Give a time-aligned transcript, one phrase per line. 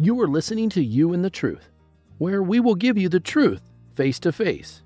[0.00, 1.68] You are listening to You and the Truth,
[2.16, 3.60] where we will give you the truth
[3.96, 4.82] face to face.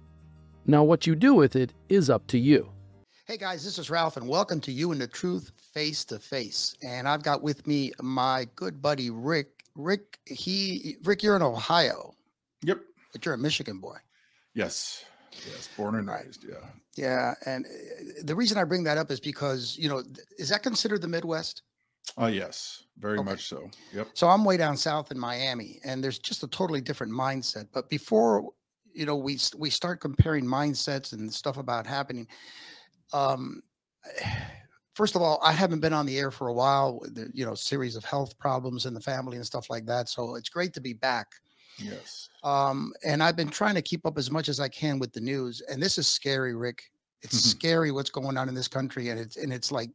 [0.67, 2.69] Now, what you do with it is up to you.
[3.27, 6.75] Hey guys, this is Ralph, and welcome to You and the Truth Face to Face.
[6.83, 9.63] And I've got with me my good buddy Rick.
[9.77, 12.15] Rick, he Rick, you're in Ohio,
[12.63, 12.81] Yep.
[13.13, 13.99] but you're a Michigan boy.
[14.53, 15.05] Yes.
[15.33, 15.69] Yes.
[15.77, 16.45] Born and raised.
[16.45, 16.57] Yeah.
[16.97, 20.03] Yeah, and uh, the reason I bring that up is because you know,
[20.39, 21.63] is that considered the Midwest?
[22.17, 22.85] Oh, yes.
[22.99, 23.25] Very Okay.
[23.31, 23.71] much so.
[23.93, 24.09] Yep.
[24.15, 27.69] So I'm way down south in Miami, and there's just a totally different mindset.
[27.73, 28.53] But before
[28.93, 32.29] you know, we we start comparing mindsets and stuff about happening.
[33.13, 33.63] Um,
[34.95, 37.01] first of all, I haven't been on the air for a while.
[37.01, 40.09] with the, You know, series of health problems in the family and stuff like that.
[40.09, 41.27] So it's great to be back.
[41.79, 42.29] Yes.
[42.45, 45.21] Um, and I've been trying to keep up as much as I can with the
[45.21, 45.61] news.
[45.63, 46.85] And this is scary, Rick.
[47.23, 49.91] It's scary what's going on in this country, and it's and it's like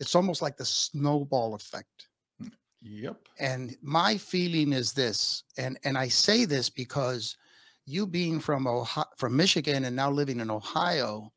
[0.00, 2.08] it's almost like the snowball effect.
[2.42, 3.28] Mm, yep.
[3.38, 7.36] And my feeling is this, and and I say this because
[7.86, 11.32] you being from Ohio, from Michigan and now living in Ohio,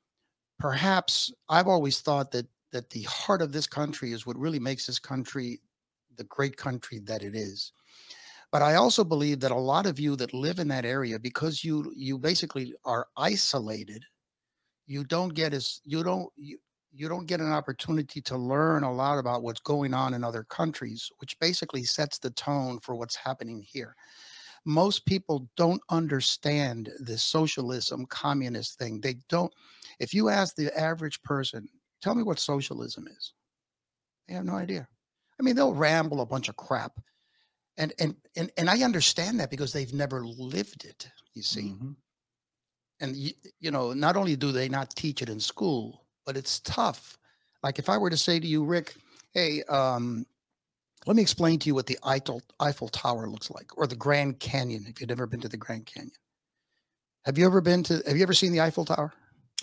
[0.60, 4.86] perhaps I've always thought that that the heart of this country is what really makes
[4.86, 5.62] this country
[6.18, 7.72] the great country that it is.
[8.52, 11.64] But I also believe that a lot of you that live in that area, because
[11.64, 14.04] you you basically are isolated,
[14.88, 16.58] you don't get as you don't you,
[16.92, 20.44] you don't get an opportunity to learn a lot about what's going on in other
[20.44, 23.96] countries, which basically sets the tone for what's happening here.
[24.66, 29.02] Most people don't understand the socialism, communist thing.
[29.02, 29.54] They don't.
[30.00, 31.70] If you ask the average person,
[32.02, 33.34] tell me what socialism is,
[34.28, 34.88] they have no idea.
[35.40, 37.00] I mean, they'll ramble a bunch of crap.
[37.78, 41.96] And and and, and I understand that because they've never lived it, you see Mhm.
[43.00, 46.60] and you, you know not only do they not teach it in school but it's
[46.62, 47.18] tough
[47.64, 48.96] like if i were to say to you rick
[49.34, 50.26] hey um
[51.06, 54.40] let me explain to you what the eiffel, eiffel tower looks like or the grand
[54.40, 56.12] canyon if you've never been to the grand canyon
[57.26, 59.14] have you ever been to have you ever seen the eiffel tower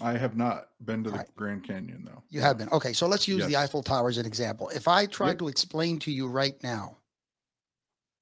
[0.01, 1.35] I have not been to the Alright.
[1.37, 2.23] Grand Canyon though.
[2.29, 5.07] you have been okay so let's use the eiffel tower as an example if i
[5.07, 5.39] tried Yep.
[5.39, 6.97] to explain to you right now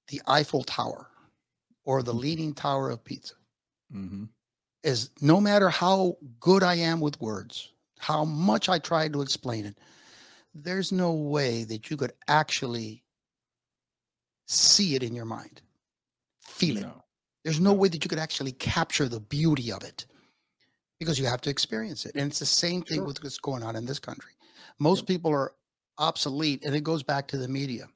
[0.08, 1.08] the eiffel tower
[1.84, 2.20] or the Mhm.
[2.20, 3.34] leaning tower of pisa
[3.90, 4.24] hmm
[4.82, 9.64] is no matter how good I am with words, how much I tried to explain
[9.64, 9.78] it,
[10.54, 13.02] there's no way that you could actually
[14.46, 15.62] see it in your mind,
[16.40, 16.82] feel it.
[16.82, 17.04] No.
[17.44, 20.06] There's no way that you could actually capture the beauty of it
[20.98, 22.14] because you have to experience it.
[22.14, 23.04] And it's the same thing Sure.
[23.04, 24.32] with what's going on in this country.
[24.78, 25.52] Most people are
[25.98, 27.86] obsolete, and it goes back to the media.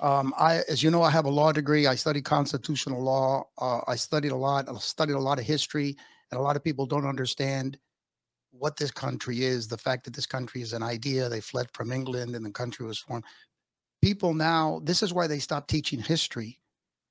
[0.00, 1.86] Um, I, as you know, I have a law degree.
[1.86, 3.44] I studied constitutional law.
[3.58, 4.68] Uh, I studied a lot.
[4.68, 5.96] I studied a lot of history,
[6.30, 7.78] and a lot of people don't understand
[8.58, 9.68] what this country is.
[9.68, 11.28] The fact that this country is an idea.
[11.28, 13.24] They fled from England, and the country was formed.
[14.02, 14.80] People now.
[14.84, 16.58] This is why they stopped teaching history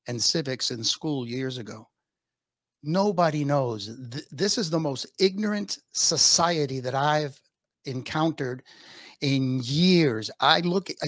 [0.07, 1.87] and civics in school years ago.
[2.83, 3.87] Nobody knows.
[4.11, 7.39] Th- this is the most ignorant society that I've
[7.85, 8.63] encountered
[9.21, 10.29] in years.
[10.39, 11.07] I look, I,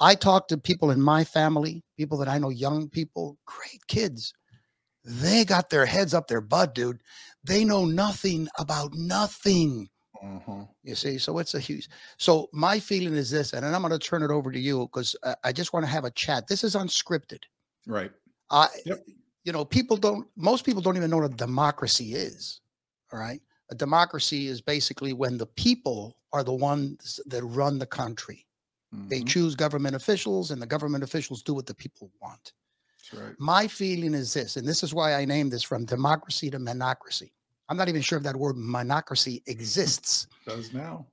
[0.00, 4.32] I talk to people in my family, people that I know, young people, great kids.
[5.04, 7.02] They got their heads up their butt, dude.
[7.44, 9.88] They know nothing about nothing.
[10.22, 10.64] Uh-huh.
[10.82, 11.88] You see, so it's a huge.
[12.18, 14.82] So my feeling is this, and then I'm going to turn it over to you
[14.82, 16.46] because I, just want to have a chat.
[16.46, 17.40] This is unscripted.
[17.86, 18.12] Right.
[18.50, 19.04] I, Yep.
[19.44, 20.26] you know, people don't.
[20.36, 22.60] Most people don't even know what a democracy is.
[23.12, 23.40] All right,
[23.70, 28.46] a democracy is basically when the people are the ones that run the country.
[29.08, 29.28] They Mhm.
[29.28, 32.52] choose government officials, and the government officials do what the people want.
[33.12, 33.34] Right.
[33.38, 37.30] My feeling is this, and this is why I named this from democracy to minocracy.
[37.68, 41.06] I'm not even sure if that word minocracy exists, Does now.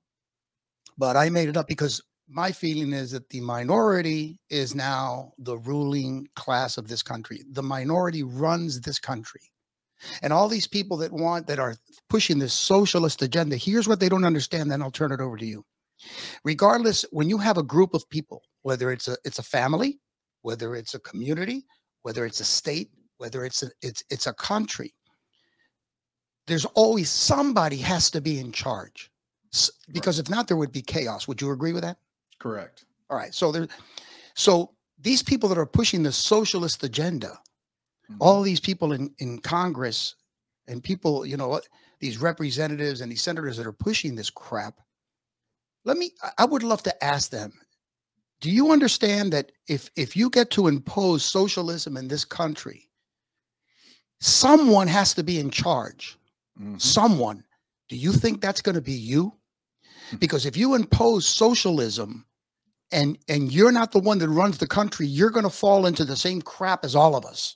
[0.98, 5.58] but I made it up because my feeling is that the minority is now the
[5.58, 7.44] ruling class of this country.
[7.52, 9.42] The minority runs this country.
[10.22, 11.76] And all these people that want that are
[12.10, 15.46] pushing this socialist agenda, here's what they don't understand, then I'll turn it over to
[15.46, 15.64] you.
[16.44, 20.00] Regardless, when you have a group of people, whether it's a it's a family,
[20.42, 21.66] whether it's a community,
[22.04, 24.94] whether it's a state, whether it's a it's it's a country,
[26.48, 29.12] there's always somebody has to be in charge.
[29.92, 31.28] Because if not, there would be chaos.
[31.28, 31.98] Would you agree with that?
[32.40, 32.86] Correct.
[33.10, 33.34] All right.
[33.36, 33.68] So there,
[34.34, 37.38] so these people that are pushing the socialist agenda,
[38.10, 38.18] Mhm.
[38.20, 40.16] all these people in in Congress
[40.68, 41.60] and people, you know,
[42.00, 44.80] these representatives and these senators that are pushing this crap.
[45.84, 46.14] Let me.
[46.38, 47.60] I would love to ask them.
[48.42, 52.90] Do you understand that if if you get to impose socialism in this country,
[54.20, 56.18] someone has to be in charge?
[56.60, 56.82] Mhm.
[56.82, 57.44] someone.
[57.88, 59.34] Do you think that's going to be you?
[60.10, 60.18] Hmm.
[60.18, 62.26] Because if you impose socialism
[62.92, 66.04] and and you're not the one that runs the country, you're going to fall into
[66.04, 67.56] the same crap as all of us.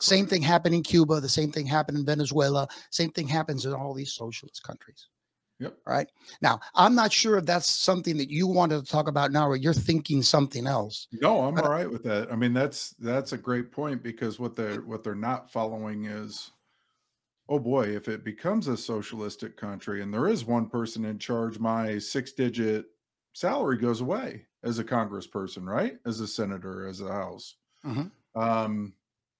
[0.00, 1.20] Same thing happened in Cuba.
[1.20, 2.68] The same thing happened in Venezuela.
[2.90, 5.08] Same thing happens in all these socialist countries.
[5.58, 5.78] Yep.
[5.86, 6.08] Right
[6.42, 9.56] now, I'm not sure if that's something that you wanted to talk about now, or
[9.56, 11.08] you're thinking something else.
[11.12, 12.30] No, I'm But- all right with that.
[12.30, 16.50] I mean, that's that's a great point because what they're what they're not following is,
[17.48, 21.58] oh boy, if it becomes a socialistic country and there is one person in charge,
[21.58, 22.84] my six-digit
[23.32, 25.98] salary goes away as a congressperson, right?
[26.04, 27.54] As a senator, as a house.
[27.84, 28.10] Mhm.
[28.34, 28.92] Um,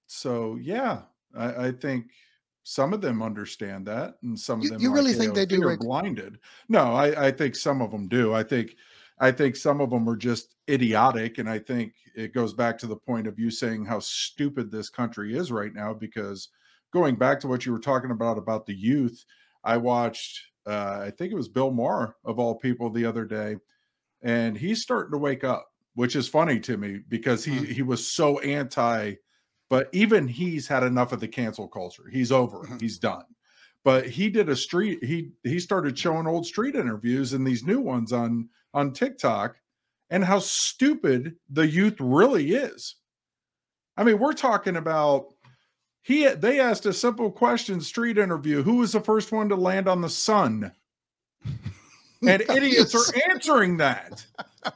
[0.07, 1.01] so yeah,
[1.35, 2.09] I, I think
[2.69, 5.45] some of them understand that, and some of them you are really like think they
[5.45, 5.79] do, are Rick?
[5.79, 6.37] blinded.
[6.67, 8.33] No, I, I think some of them do.
[8.33, 8.75] I think
[9.19, 12.85] I think some of them are just idiotic, and I think it goes back to
[12.87, 15.93] the point of you saying how stupid this country is right now.
[15.93, 16.49] Because
[16.91, 19.23] going back to what you were talking about about the youth,
[19.63, 20.41] I watched.
[20.65, 23.55] Uh, I think it was Bill Maher of all people the other day,
[24.21, 27.63] and he's starting to wake up, which is funny to me because he Hmm.
[27.63, 29.13] he was so anti.
[29.69, 32.07] But even he's had enough of the cancel culture.
[32.11, 32.59] He's over.
[32.59, 32.81] Mhm.
[32.81, 33.25] He's done
[33.83, 37.79] but he did a street he he started showing old street interviews and these new
[37.79, 39.55] ones on on TikTok
[40.09, 42.95] and how stupid the youth really is.
[43.95, 45.27] I mean, we're talking about
[46.01, 49.87] he they asked a simple question street interview, who was the first one to land
[49.87, 50.71] on the sun?
[52.27, 54.25] And idiots are answering that.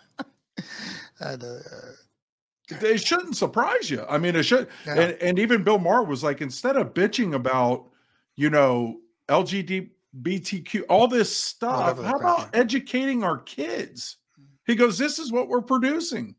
[2.72, 4.06] It shouldn't surprise you.
[4.10, 5.00] I mean, it should yeah.
[5.00, 7.88] and, and even Bill Maher was like, instead of bitching about,
[8.36, 14.18] you know, LGBTQ, all this stuff, how about educating our kids?
[14.66, 16.36] He goes, This is what we're producing.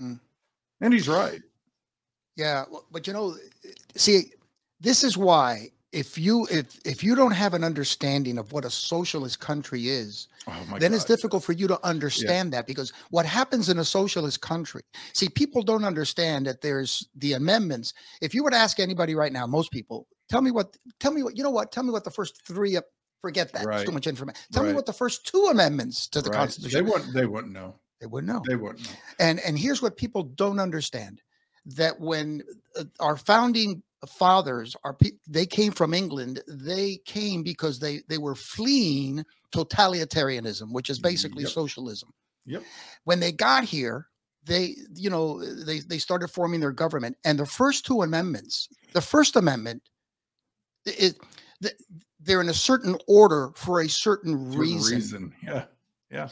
[0.00, 0.20] Mm.
[0.80, 1.42] And he's right.
[2.36, 3.36] Yeah, but you know,
[3.96, 4.32] see,
[4.80, 8.70] this is why if you if if you don't have an understanding of what a
[8.70, 13.68] socialist country is, Oh then it's difficult for you to understand that because what happens
[13.68, 14.82] in a socialist country,
[15.12, 17.92] see, people don't understand that there's the amendments.
[18.20, 21.22] If you were to ask anybody right now, most people, tell me what, tell me
[21.22, 22.78] what, you know what, tell me what the first three,
[23.20, 23.84] forget that, Right.
[23.84, 24.40] too much information.
[24.52, 26.38] Tell me what the first two amendments to the Right.
[26.38, 26.84] Constitution.
[26.84, 27.80] They wouldn't they wouldn't know.
[28.00, 28.42] they wouldn't know.
[28.48, 28.94] They wouldn't know.
[29.18, 31.20] And and here's what people don't understand:
[31.66, 32.42] that when
[32.76, 34.96] uh, our founding fathers, are
[35.28, 41.42] they came from England, they came because they they were fleeing totalitarianism, which is basically
[41.42, 41.52] Yep.
[41.52, 42.10] socialism.
[42.46, 42.62] Yep.
[43.04, 44.06] When they got here,
[44.44, 49.02] they you know they they started forming their government, and the first two amendments, the
[49.02, 49.82] First Amendment,
[50.86, 51.16] it,
[51.62, 51.74] th-
[52.20, 55.34] they're in a certain order for a certain Certain reason.
[55.42, 55.64] Yeah.
[56.10, 56.28] Yeah.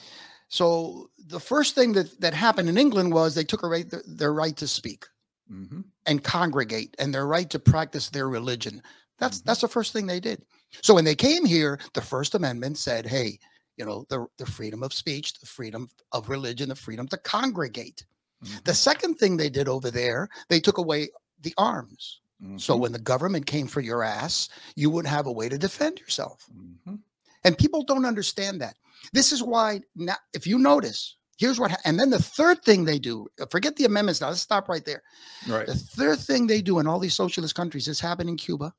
[0.49, 4.33] So the first thing that that happened in England was they took away their, their
[4.33, 5.05] right to speak
[5.49, 8.83] hmm and congregate and their right to practice their religion.
[9.19, 9.45] That's Mhm.
[9.45, 10.45] that's the first thing they did.
[10.83, 13.39] So when they came here, the First Amendment said, "Hey,
[13.77, 18.07] you know, the the freedom of speech, the freedom of religion, the freedom to congregate."
[18.45, 18.59] Mm-hmm.
[18.65, 21.11] The second thing they did over there, they took away
[21.41, 22.21] the arms.
[22.57, 22.83] So Mm-hmm.
[22.83, 26.49] when the government came for your ass, you wouldn't have a way to defend yourself.
[26.53, 27.03] Mhm.
[27.45, 28.77] And people don't understand that.
[29.13, 32.85] This is why now, if you notice, here's what, ha- and then the third thing
[32.85, 35.03] they do, uh, forget the amendments now, let's stop right there.
[35.49, 35.67] Right.
[35.67, 38.75] The third thing they do in all these socialist countries, this happened in Cuba,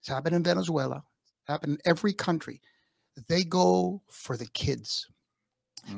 [0.00, 1.02] it's happened in Venezuela,
[1.40, 2.60] it's happened in every country.
[3.28, 5.08] They go for the kids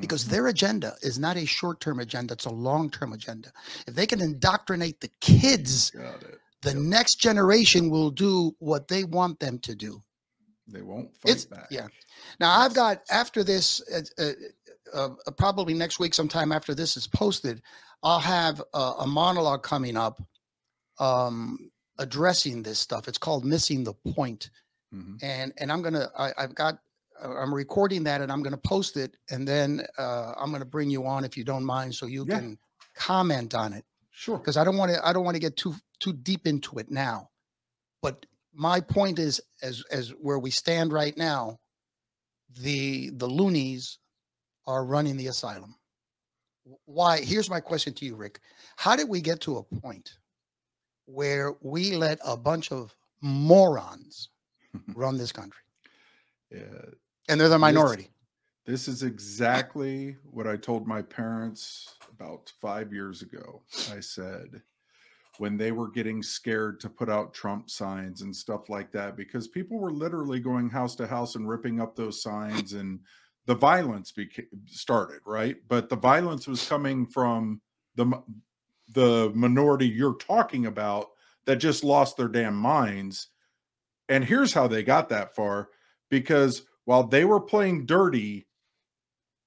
[0.00, 0.28] because Mhm.
[0.30, 3.52] their agenda is not a short term agenda, it's a long term agenda.
[3.86, 6.76] If they can indoctrinate the kids, the Yep.
[6.76, 10.02] next generation will do what they want them to do.
[10.66, 11.66] They won't fight It's- back.
[11.70, 11.88] yeah.
[12.40, 14.32] Now I've got after this, uh, uh,
[14.92, 17.62] uh, uh, probably next week, sometime after this is posted,
[18.02, 20.20] I'll have a, a monologue coming up,
[20.98, 23.08] um, addressing this stuff.
[23.08, 24.50] It's called "Missing the Point,"
[24.92, 25.18] Mhm.
[25.22, 26.78] and and I'm gonna, I, I've got,
[27.22, 30.90] uh, I'm recording that, and I'm gonna post it, and then uh, I'm gonna bring
[30.90, 32.38] you on if you don't mind, so you Yeah.
[32.38, 32.58] can
[32.94, 34.38] comment on it Sure.
[34.38, 36.90] because I don't want to, I don't want to get too too deep into it
[36.90, 37.30] now,
[38.02, 41.58] but my point is, as as where we stand right now,
[42.50, 43.98] the the loonies
[44.66, 45.74] are running the asylum.
[46.86, 47.20] Why?
[47.20, 48.40] Here's my question to you, Rick.
[48.76, 50.14] How did we get to a point
[51.06, 54.30] where we let a bunch of morons
[54.94, 55.60] run this country,
[56.50, 56.60] yeah.
[57.28, 58.08] and they're the This- minority?
[58.66, 63.60] This is exactly what I told my parents about five years ago.
[63.92, 64.62] I said,
[65.36, 69.48] when they were getting scared to put out Trump signs and stuff like that, because
[69.48, 73.00] people were literally going house to house and ripping up those signs, and
[73.46, 75.56] the violence beca- started, right?
[75.68, 77.60] But the violence was coming from
[77.94, 78.22] the
[78.88, 81.08] the minority you're talking about
[81.46, 83.28] that just lost their damn minds.
[84.08, 85.68] And here's how they got that far
[86.10, 88.46] because while they were playing dirty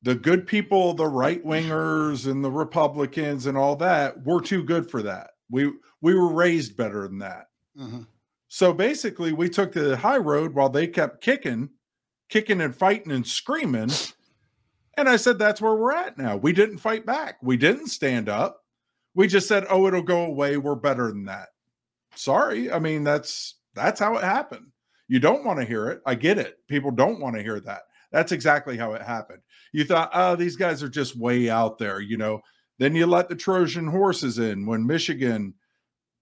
[0.04, 4.90] the good people, the right wingers and the Republicans and all that, we're too good
[4.90, 5.32] for that.
[5.50, 7.48] We we were raised better than that.
[7.78, 8.06] Mhm.
[8.48, 11.70] So basically, we took the high road while they kept kicking,
[12.30, 13.90] kicking and fighting and screaming.
[14.98, 16.38] And I said, that's where we're at now.
[16.38, 17.38] We didn't fight back.
[17.42, 18.64] We didn't stand up.
[19.14, 20.58] We just said, oh, it'll go away.
[20.58, 21.50] We're better than that.
[22.16, 22.72] Sorry.
[22.72, 24.68] I mean, that's that's how it happened.
[25.08, 26.02] You don't want to hear it.
[26.06, 26.58] I get it.
[26.68, 27.84] People don't want to hear that.
[28.12, 29.42] That's exactly how it happened.
[29.72, 32.42] You thought, oh, these guys are just way out there, you know.
[32.80, 35.56] Then you let the Trojan horses in when Michigan,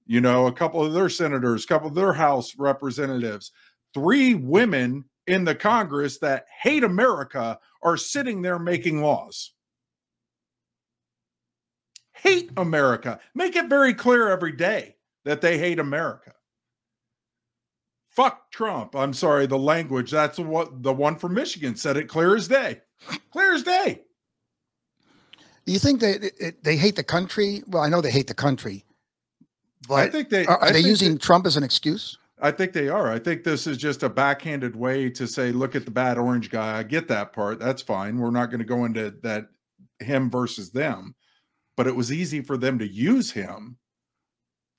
[0.06, 3.52] you know, a couple of their senators, a couple of their House representatives,
[3.94, 9.51] three women in the Congress that hate America are sitting there making laws.
[12.13, 13.20] Hate America.
[13.34, 16.34] Make it very clear every day that they hate America.
[18.10, 18.96] Fuck Trump.
[18.96, 20.10] I'm sorry, the language.
[20.10, 22.82] That's what the one from Michigan said it clear as day.
[23.32, 24.01] Clear as day.
[25.65, 27.63] Do you think they they hate the country?
[27.67, 28.86] Well, I know they hate the country,
[29.88, 32.17] but I think they are, are they using Trump as an excuse?
[32.42, 33.10] I think they are.
[33.10, 36.50] I think this is just a backhanded way to say, look at the bad orange
[36.50, 36.77] guy.
[36.77, 37.60] I get that part.
[37.60, 38.18] That's fine.
[38.18, 39.48] We're not going to go into that
[40.00, 41.15] him versus them.
[41.77, 43.77] But it was easy for them to use him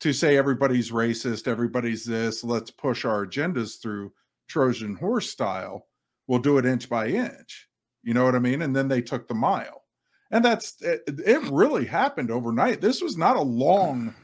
[0.00, 2.44] to say everybody's racist, everybody's this.
[2.44, 4.12] Let's push our agendas through
[4.48, 5.86] Trojan horse style.
[6.26, 7.68] We'll do it inch by inch.
[8.02, 8.62] You know what I mean?
[8.62, 9.84] And then they took the mile.
[10.30, 12.80] And that's it, it really happened overnight.
[12.80, 14.14] This was not a long,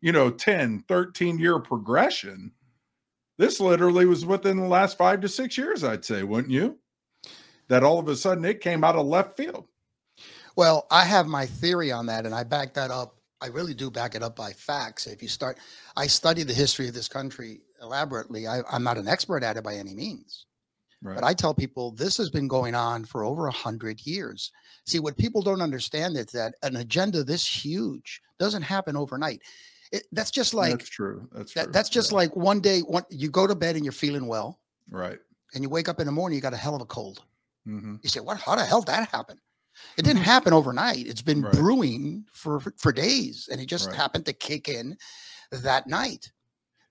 [0.00, 2.52] you know, 10, 13 year progression.
[3.38, 6.78] This literally was within the last five to six years, I'd say, wouldn't you?
[7.68, 9.66] That all of a sudden it came out of left field.
[10.56, 13.16] Well, I have my theory on that, and I back that up.
[13.42, 15.06] I really do back it up by facts.
[15.06, 15.58] If you start,
[15.96, 18.46] I study the history of this country elaborately.
[18.46, 20.46] I, I'm not an expert at it by any means,
[21.02, 21.14] Right.
[21.14, 24.50] but I tell people this has been going on for over a hundred years.
[24.86, 29.42] See, what people don't understand is that an agenda this huge doesn't happen overnight.
[29.92, 31.28] It, that's just like that's true.
[31.32, 31.72] That's that, true.
[31.72, 32.16] that's just Yeah.
[32.16, 35.18] like one day, one you go to bed and you're feeling well, right.
[35.54, 37.22] and you wake up in the morning, you got a hell of a cold.
[37.64, 38.38] hmm You say, "What?
[38.38, 39.38] How the hell did that happen?"
[39.98, 41.06] It didn't happen overnight.
[41.06, 41.52] It's been Right.
[41.52, 43.96] brewing for for- days, and it just Right.
[43.96, 44.96] happened to kick in
[45.50, 46.32] that night.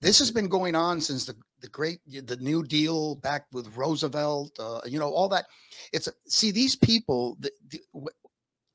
[0.01, 4.57] This has been going on since the the great the New Deal back with Roosevelt.
[4.59, 5.45] Uh, you know all that.
[5.93, 7.35] It's see these people.
[7.39, 7.81] The, the,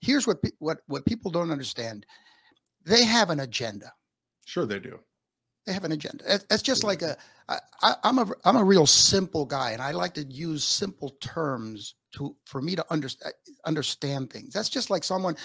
[0.01, 2.05] here's what pe- what what people don't understand.
[2.85, 3.93] They have an agenda.
[4.51, 4.99] Sure, they do.
[5.65, 6.25] They have an agenda.
[6.51, 6.89] It's just Yeah.
[6.89, 7.17] like a.
[7.49, 11.11] I, I, I'm a I'm a real simple guy, and I like to use simple
[11.21, 13.33] terms to for me to understand
[13.65, 14.53] understand things.
[14.53, 15.37] That's just like someone,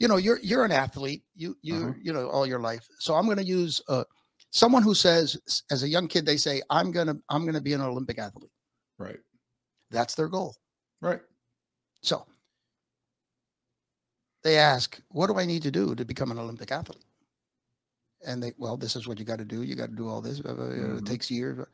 [0.00, 1.22] you know, you're you're an athlete.
[1.36, 1.92] You you Uh-huh.
[2.02, 2.84] you know all your life.
[2.98, 4.02] So I'm going to use uh,
[4.50, 5.36] someone who says,
[5.70, 8.50] as a young kid, they say, I'm gonna I'm gonna be an Olympic athlete.
[8.98, 9.20] Right.
[9.92, 10.56] That's their goal.
[11.00, 11.20] Right.
[12.02, 12.26] So
[14.42, 17.04] they ask, what do I need to do to become an Olympic athlete?
[18.26, 19.62] And they, well, this is what you got to do.
[19.62, 20.40] You got to do all this.
[20.40, 20.98] Mhm.
[20.98, 21.64] It takes years.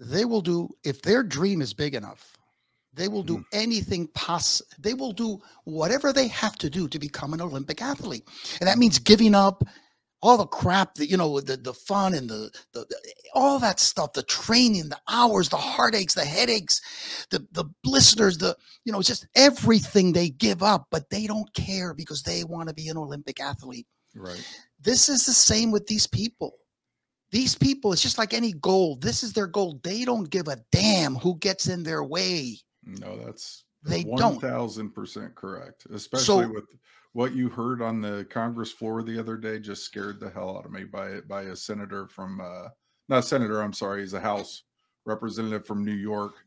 [0.00, 2.36] They will do, if their dream is big enough,
[2.92, 4.68] they will do anything possible.
[4.78, 8.28] They will do whatever they have to do to become an Olympic athlete.
[8.60, 9.64] And that means giving up
[10.22, 13.80] all the crap that, you know, the, the fun and the, the, the- all that
[13.80, 16.80] stuff, the training, the hours, the heartaches, the headaches,
[17.30, 21.92] the, the blisters, the, you know, just everything they give up, but they don't care
[21.94, 23.86] because they want to be an Olympic athlete.
[24.14, 24.44] Right.
[24.80, 26.54] This is the same with these people.
[27.30, 28.96] These people, it's just like any goal.
[28.96, 29.80] This is their goal.
[29.82, 32.58] They don't give a damn who gets in their way.
[32.84, 34.40] No, that's They one don't.
[34.40, 35.86] thousand percent correct.
[35.92, 36.64] Especially So- with
[37.12, 40.64] what you heard on the Congress floor the other day, just scared the hell out
[40.64, 42.68] of me by by a senator from uh
[43.08, 44.62] not senator, I'm sorry, he's a House
[45.04, 46.43] representative from New York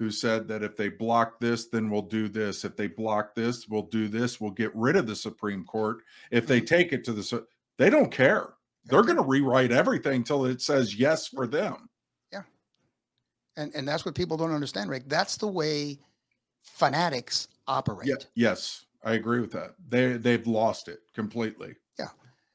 [0.00, 2.64] who said that if they block this, then we'll do this.
[2.64, 4.40] If they block this, we'll do this.
[4.40, 5.98] We'll get rid of the Supreme Court.
[6.30, 8.54] If they take it to the, they don't care.
[8.86, 11.90] They're going to rewrite everything till it says yes for them.
[12.32, 12.44] Yeah,
[13.58, 15.02] and, and that's what people don't understand, Rick.
[15.06, 15.98] That's the way
[16.62, 18.08] fanatics operate.
[18.08, 19.74] Yeah, yes, I agree with that.
[19.86, 21.74] They they've lost it completely.
[21.98, 22.08] Yeah,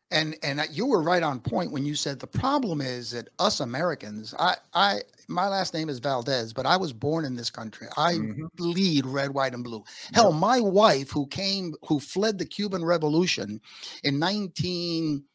[0.09, 3.29] and and uh, you were right on point when you said the problem is that
[3.37, 7.49] us Americans, I I my last name is Valdez, but I was born in this
[7.49, 7.87] country.
[7.97, 8.47] I Mhm.
[8.55, 9.83] bleed red, white, and blue.
[10.13, 13.59] Hell, my wife who came who fled the Cuban Revolution
[14.03, 15.25] in 19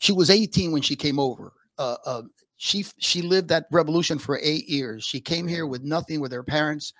[0.00, 1.52] she was 18 when she came over.
[1.76, 2.22] Uh, uh,
[2.56, 5.04] she she lived that revolution for eight years.
[5.04, 6.92] She came here with nothing with her parents.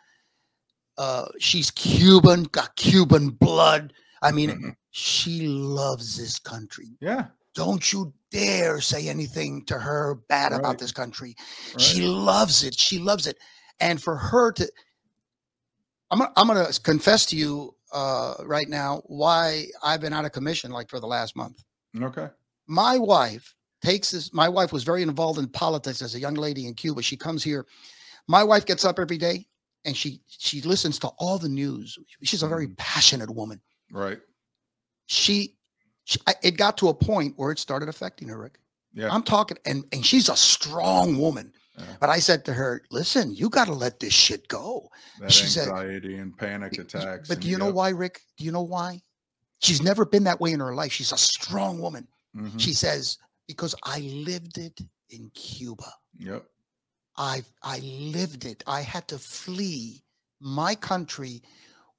[0.96, 3.92] Uh, she's Cuban, got Cuban blood.
[4.20, 4.76] I mean, Mhm.
[4.90, 6.96] she loves this country.
[7.00, 7.28] Yeah,
[7.58, 11.34] Don't you dare say anything to her bad about this country.
[11.74, 11.80] right.
[11.80, 12.78] She loves it.
[12.78, 13.36] She loves it.
[13.80, 14.70] And for her to
[16.10, 20.32] I'm gonna, I'm gonna confess to you uh, right now why I've been out of
[20.32, 21.62] commission like for the last month.
[22.00, 22.28] Okay.
[22.68, 24.32] My wife takes this.
[24.32, 27.02] My wife was very involved in politics as a young lady in Cuba.
[27.02, 27.66] She comes here.
[28.28, 29.46] My wife gets up every day
[29.84, 31.98] and she she listens to all the news.
[32.22, 32.76] She's a very Mhm.
[32.76, 33.60] passionate woman.
[33.90, 34.20] Right.
[35.06, 35.57] She,
[36.08, 38.38] she it got to a point where it started affecting her.
[38.38, 38.58] Rick.
[38.94, 39.10] Yeah.
[39.12, 41.52] I'm talking, and and she's a strong woman.
[41.76, 41.84] Yeah.
[42.00, 44.88] But I said to her, "Listen, you got to let this shit go."
[45.20, 47.28] That she said- anxiety and panic attacks.
[47.28, 48.22] But do you know why, Rick?
[48.38, 49.02] Do you know why?
[49.60, 50.92] She's never been that way in her life.
[50.92, 52.08] She's a strong woman.
[52.34, 52.58] Mhm.
[52.58, 55.92] She says, "Because I lived it in Cuba.
[56.18, 56.46] Yep.
[57.18, 58.64] I I lived it.
[58.66, 60.02] I had to flee
[60.40, 61.42] my country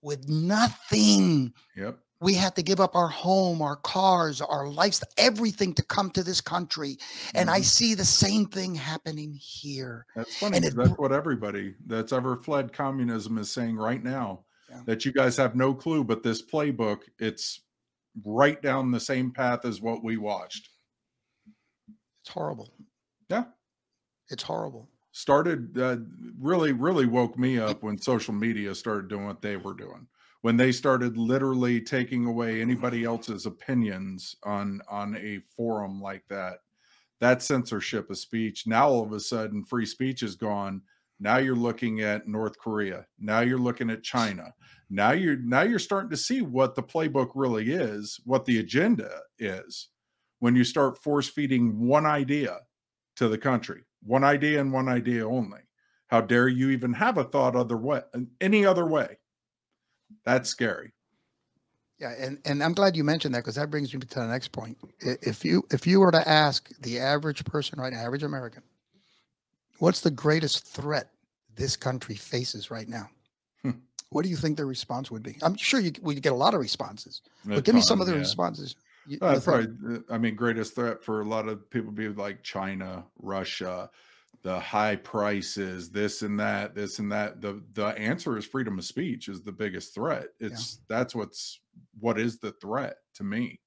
[0.01, 1.53] with nothing.
[1.75, 1.99] Yep.
[2.21, 6.23] We had to give up our home, our cars, our lives, everything to come to
[6.23, 6.97] this country.
[7.33, 7.65] And I Mhm.
[7.65, 10.05] see the same thing happening here.
[10.15, 10.57] That's funny.
[10.57, 14.43] it that's what everybody that's ever fled communism is saying right now.
[14.69, 14.83] Yeah.
[14.85, 17.61] That you guys have no clue, but this playbook, it's
[18.25, 20.69] right down the same path as what we watched.
[22.21, 22.69] It's horrible.
[23.29, 23.45] Yeah.
[24.29, 24.89] It's horrible.
[25.11, 25.97] Started uh,
[26.37, 30.07] really, really woke me up when social media started doing what they were doing.
[30.41, 36.59] When they started literally taking away anybody else's opinions on on a forum like that,
[37.19, 38.65] that censorship of speech.
[38.65, 40.81] Now all of a sudden, free speech is gone.
[41.19, 43.05] Now you're looking at North Korea.
[43.19, 44.53] Now you're looking at China.
[44.89, 49.11] Now you're now you're starting to see what the playbook really is, what the agenda
[49.37, 49.89] is.
[50.39, 52.59] When you start force feeding one idea
[53.17, 55.59] to the country, one idea and one idea only.
[56.07, 58.01] How dare you even have a thought other way,
[58.39, 59.19] any other way?
[60.25, 60.93] That's scary.
[61.99, 64.53] Yeah, and, and I'm glad you mentioned that because that brings me to the next
[64.53, 64.77] point.
[64.99, 68.63] If you if you were to ask the average person, right, average American,
[69.79, 71.09] what's the greatest threat
[71.55, 73.09] this country faces right now?
[73.63, 73.71] Hmm.
[74.11, 75.37] What do you think their response would be?
[75.41, 78.13] I'm sure you we get a lot of responses, but give me some of the
[78.13, 78.19] yeah.
[78.19, 78.75] responses.
[79.05, 82.43] You- Uh, probably, uh, I mean, greatest threat for a lot of people be like
[82.43, 83.89] China, Russia,
[84.43, 87.41] the high prices, this and that, this and that.
[87.41, 90.27] The the answer is freedom of speech is the biggest threat.
[90.39, 91.61] It's that's what's
[91.99, 93.59] what is the threat to me.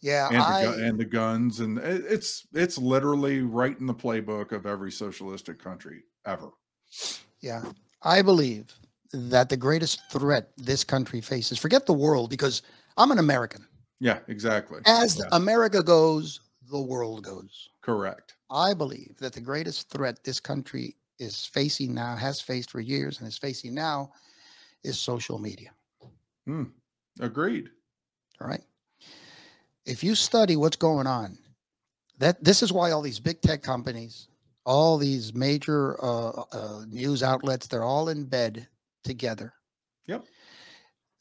[0.00, 3.94] Yeah, And I the, and the guns and it- it's it's literally right in the
[3.94, 6.50] playbook of every socialistic country ever.
[7.40, 8.74] Yeah, I believe
[9.12, 12.62] that the greatest threat this country faces, forget the world, because
[12.96, 13.66] I'm an American.
[14.00, 14.82] Yeah, exactly.
[14.86, 15.30] As Yeah.
[15.32, 17.68] America goes, the world goes.
[17.82, 18.34] Correct.
[18.50, 23.18] I believe that the greatest threat this country is facing now, has faced for years,
[23.18, 24.12] and is facing now
[24.84, 25.70] is social media.
[26.46, 26.64] Hmm.
[27.20, 27.70] Agreed.
[28.40, 28.62] All right.
[29.84, 31.38] If you study what's going on,
[32.18, 34.28] that this is why all these big tech companies,
[34.64, 38.68] all these major uh, uh, news outlets, they're all in bed
[39.04, 39.54] together.
[40.06, 40.24] Yep.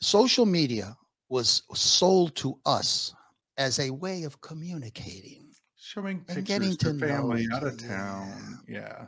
[0.01, 0.97] Social media
[1.29, 3.13] was sold to us
[3.57, 5.51] as a way of communicating.
[5.77, 8.59] Showing And pictures getting to family out of town.
[8.67, 9.05] Yeah.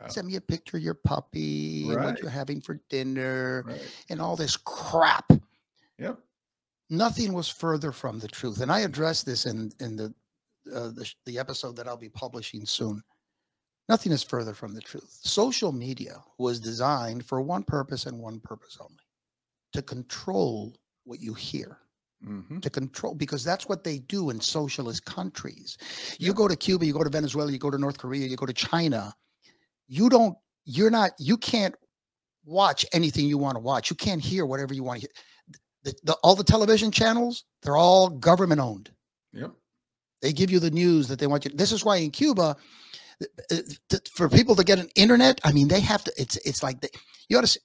[0.00, 0.08] Yeah.
[0.08, 3.80] Send me a picture of your puppy and what you're having for dinner Right.
[4.08, 5.30] and all this crap.
[5.98, 6.18] Yep.
[6.90, 10.06] nothing was further from the truth and i addressed this in in the
[10.74, 13.00] uh, the, the episode that i'll be publishing soon
[13.88, 18.40] nothing is further from the truth social media was designed for one purpose and one
[18.40, 19.04] purpose only
[19.72, 21.78] to control what you hear
[22.24, 25.76] hmm to control because that's what they do in socialist countries
[26.18, 26.32] you Yeah.
[26.34, 28.52] go to cuba you go to venezuela you go to north korea you go to
[28.52, 29.14] china
[29.88, 31.74] you don't you're not you can't
[32.44, 35.14] watch anything you want to watch you can't hear whatever you want to hear
[35.84, 38.90] the, the, all the television channels they're all government owned
[39.32, 39.52] Yep.
[40.22, 42.56] they give you the news that they want you this is why in cuba
[44.14, 46.88] for people to get an internet i mean they have to it's it's like they,
[47.28, 47.60] you ought to see,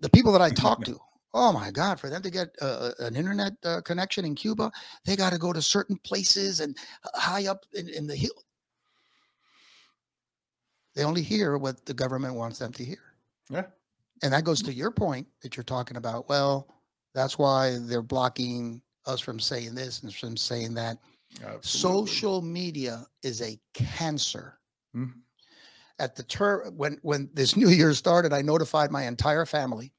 [0.00, 0.98] the people that i talk to
[1.34, 4.70] oh my god for them to get uh, an internet uh, connection in cuba
[5.04, 6.76] they got to go to certain places and
[7.14, 8.44] high up in, in the hill
[10.94, 13.14] they only hear what the government wants them to hear
[13.48, 13.66] Yeah.
[14.22, 16.68] and that goes to your point that you're talking about well
[17.14, 20.98] that's why they're blocking us from saying this and from saying that
[21.44, 21.62] Absolutely.
[22.10, 24.58] social media is a cancer
[24.96, 25.12] Mhm.
[26.00, 29.92] at the term when when this new year started i notified my entire family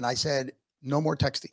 [0.00, 0.50] and i said
[0.82, 1.52] no more texting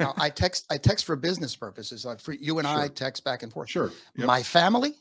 [0.00, 3.42] now i text i text for business purposes like for you and i text back
[3.42, 3.92] and forth Sure.
[4.16, 4.26] Yep.
[4.26, 4.94] my family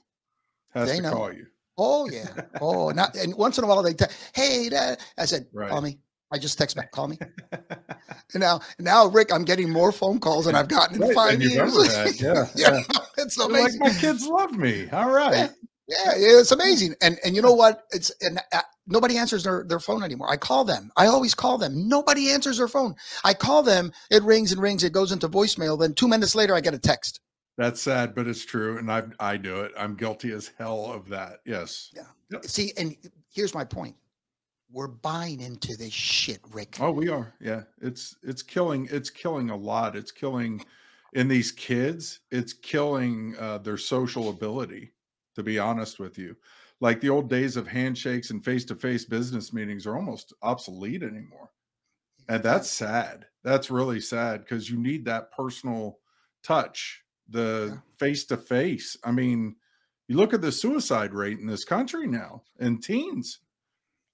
[0.74, 1.14] Has they to know.
[1.14, 1.46] call you.
[1.78, 2.28] oh yeah
[2.60, 5.98] oh not and once in a while they te- hey dad i said call me
[6.34, 7.18] i just text back call me
[8.34, 11.42] and now now rick i'm getting more phone calls than i've gotten in Right, five
[11.42, 11.74] years.
[12.22, 12.46] Yeah.
[12.58, 12.82] yeah yeah.
[13.20, 14.90] it's amazing Like my kids love me.
[14.90, 15.50] All right.
[15.88, 16.96] Yeah, it's amazing.
[17.02, 17.84] And and you know what?
[17.92, 20.30] It's and uh, nobody answers their, their phone anymore.
[20.30, 20.92] I call them.
[20.96, 21.88] I always call them.
[21.88, 22.96] Nobody answers their phone.
[23.24, 23.92] I call them.
[24.10, 24.84] It rings and rings.
[24.84, 25.78] It goes into voicemail.
[25.78, 27.20] Then two minutes later, I get a text.
[27.58, 29.74] That's sad, but it's true, and I I do it.
[29.78, 31.40] I'm guilty as hell of that.
[31.46, 31.92] Yes.
[31.96, 32.04] Yeah.
[32.32, 32.46] Yep.
[32.46, 32.96] See, and
[33.34, 33.96] here's my point.
[34.72, 36.78] We're buying into this shit, Rick.
[36.80, 37.34] Oh, we are.
[37.40, 37.64] Yeah.
[37.82, 38.88] It's it's killing.
[38.90, 39.96] It's killing a lot.
[39.96, 40.66] It's killing
[41.14, 42.22] in these kids.
[42.32, 44.94] It's killing uh, their social ability.
[45.36, 46.36] To be honest with you,
[46.80, 51.04] like the old days of handshakes and face to face business meetings are almost obsolete
[51.04, 51.52] anymore,
[52.30, 53.26] and that's sad.
[53.44, 56.00] That's really sad because you need that personal
[56.44, 58.98] touch the face to face.
[59.04, 59.56] I mean,
[60.08, 63.40] you look at the suicide rate in this country now in teens.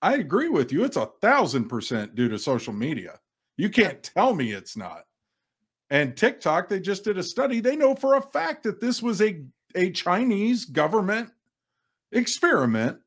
[0.01, 0.85] I agree with you.
[0.85, 3.19] It's a thousand percent due to social media.
[3.57, 5.03] You can't tell me it's not.
[5.89, 7.59] And TikTok, they just did a study.
[7.59, 9.43] They know for a fact that this was a,
[9.75, 11.31] a Chinese government
[12.11, 12.99] experiment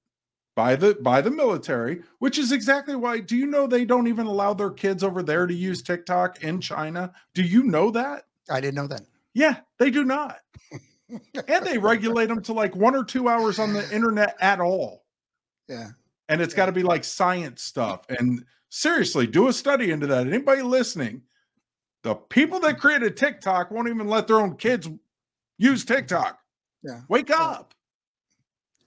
[0.55, 3.21] by the by the military, which is exactly why.
[3.21, 6.61] Do you know they don't even allow their kids over there to use TikTok in
[6.61, 7.13] China?
[7.35, 8.25] Do you know that?
[8.51, 9.03] I didn't know that.
[9.35, 10.39] Yeah, they do not.
[11.49, 15.05] and they regulate them to like one or two hours on the internet at all.
[15.69, 15.89] Yeah.
[16.29, 16.59] And it's yeah.
[16.59, 18.05] got to be like science stuff.
[18.09, 20.27] And seriously, do a study into that.
[20.27, 21.23] Anybody listening,
[22.03, 24.89] the people that created TikTok won't even let their own kids
[25.59, 26.39] use TikTok.
[26.83, 27.01] Yeah.
[27.09, 27.75] Wake up.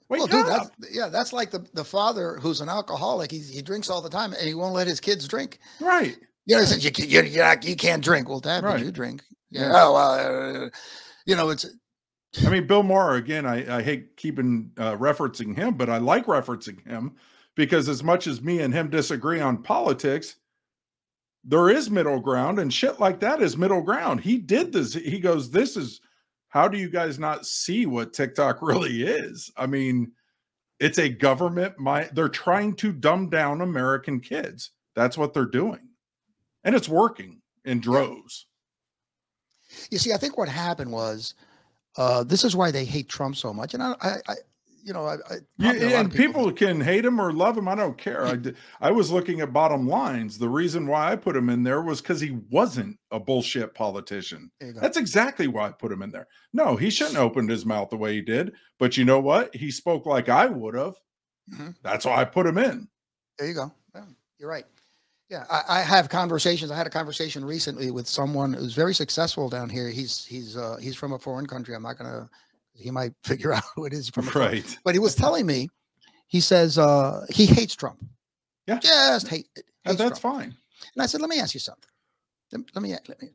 [0.09, 0.71] Wake well, dude, up.
[0.79, 3.31] That's, yeah, that's like the, the father who's an alcoholic.
[3.31, 5.59] He, he drinks all the time and he won't let his kids drink.
[5.79, 6.17] Right.
[6.45, 8.29] You know, you, you, you, you can't drink.
[8.29, 8.83] Well, dad, right.
[8.83, 9.23] you drink?
[9.49, 9.71] Yeah.
[9.73, 10.69] Oh, well, uh,
[11.25, 11.65] you know, it's.
[12.45, 16.25] I mean, Bill Maher, again, I, I hate keeping uh, referencing him, but I like
[16.25, 17.15] referencing him
[17.55, 20.35] because as much as me and him disagree on politics,
[21.43, 24.19] there is middle ground and shit like that is middle ground.
[24.19, 24.93] He did this.
[24.93, 26.01] He goes, This is
[26.55, 29.51] how do you guys not see what TikTok really is?
[29.57, 30.13] I mean,
[30.79, 34.71] it's a government, my they're trying to dumb down American kids.
[34.95, 35.89] That's what they're doing.
[36.63, 38.47] And it's working in droves.
[39.91, 41.33] You see, I think what happened was
[41.97, 43.73] uh, this is why they hate Trump so much.
[43.73, 44.35] And I, I, I
[44.85, 47.67] you know, I, I yeah, and people, people, can hate him or love him.
[47.67, 48.23] I don't care.
[48.23, 50.37] I did, I was looking at bottom lines.
[50.37, 54.51] The reason why I put him in there was because he wasn't a bullshit politician.
[54.61, 56.27] That's exactly why I put him in there.
[56.53, 58.53] No, he shouldn't have opened his mouth the way he did.
[58.77, 59.55] But you know what?
[59.55, 60.93] He spoke like I would have.
[61.51, 61.69] Mm-hmm.
[61.81, 62.87] That's why I put him in.
[63.39, 63.71] There you go.
[63.95, 64.05] Yeah,
[64.37, 64.65] you're right.
[65.31, 66.69] Yeah, I, I, have conversations.
[66.69, 69.89] I had a conversation recently with someone who's very successful down here.
[69.89, 71.73] He's he's uh, he's from a foreign country.
[71.73, 72.29] I'm not gonna.
[72.75, 74.29] He might figure out who it is from.
[74.29, 74.77] right.
[74.83, 75.69] But he was telling me,
[76.27, 78.03] he says uh, he hates Trump.
[78.67, 78.79] Yeah.
[78.79, 79.47] Just hate.
[79.83, 80.37] Hates that's Trump.
[80.39, 80.55] fine.
[80.93, 81.89] And I said, let me ask you something.
[82.51, 83.29] Let, me let me.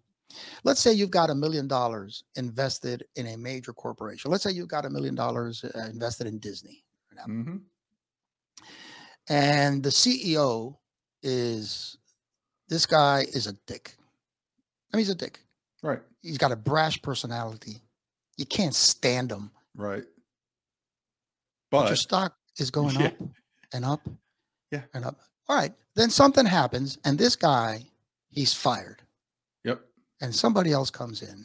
[0.65, 4.31] Let's say you've got a million dollars invested in a major corporation.
[4.31, 6.85] Let's say you've got a million dollars uh, invested in Disney.
[7.29, 7.57] Mm-hmm.
[9.29, 10.77] And the CEO
[11.23, 11.99] is
[12.69, 13.97] this guy is a dick.
[14.93, 15.41] I mean, he's a dick.
[15.83, 16.01] Right.
[16.23, 17.83] He's got a brash personality.
[18.41, 19.51] You can't stand them.
[19.77, 20.05] Right.
[21.71, 23.09] But, but your stock is going yeah.
[23.09, 23.15] up
[23.75, 24.09] and up.
[24.73, 24.81] Yeah.
[24.95, 25.21] And up.
[25.47, 25.75] All right.
[25.95, 27.85] Then something happens, and this guy,
[28.31, 29.03] he's fired.
[29.65, 29.83] Yep.
[30.23, 31.45] And somebody else comes in,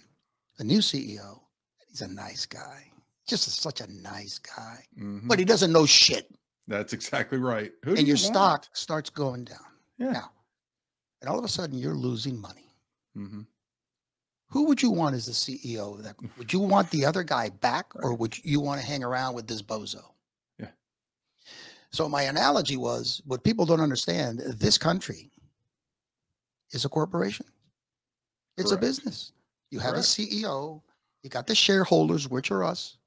[0.60, 1.42] a new CEO.
[1.90, 2.86] He's a nice guy.
[3.28, 4.86] Just a, such a nice guy.
[4.98, 5.28] Mm-hmm.
[5.28, 6.34] But he doesn't know shit.
[6.66, 7.74] That's exactly right.
[7.84, 9.58] Who and your you stock starts going down.
[9.98, 10.12] Yeah.
[10.14, 10.32] Now,
[11.20, 12.72] and all of a sudden you're losing money.
[13.18, 13.42] Mm-hmm.
[14.56, 16.02] Who would you want as the CEO?
[16.02, 19.36] That would you want the other guy back, or would you want to hang around
[19.36, 20.02] with this bozo?
[20.58, 20.70] Yeah.
[21.92, 25.30] So my analogy was: what people don't understand, this country
[26.72, 27.46] is a corporation.
[28.58, 28.82] It's Correct.
[28.82, 29.34] a business.
[29.72, 30.08] You have Correct.
[30.08, 30.82] a CEO.
[31.22, 32.98] You got the shareholders, which are us.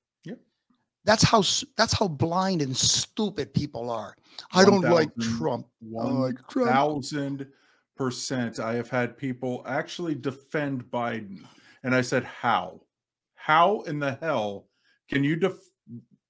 [1.04, 1.42] That's how
[1.78, 4.14] that's how blind and stupid people are.
[4.52, 5.08] I don't like
[5.38, 5.66] Trump.
[5.80, 7.46] One like thousand
[7.98, 8.60] percent.
[8.60, 11.44] I have had people actually defend Biden,
[11.82, 12.80] and I said, "How?
[13.34, 14.68] How in the hell
[15.10, 15.70] can you def-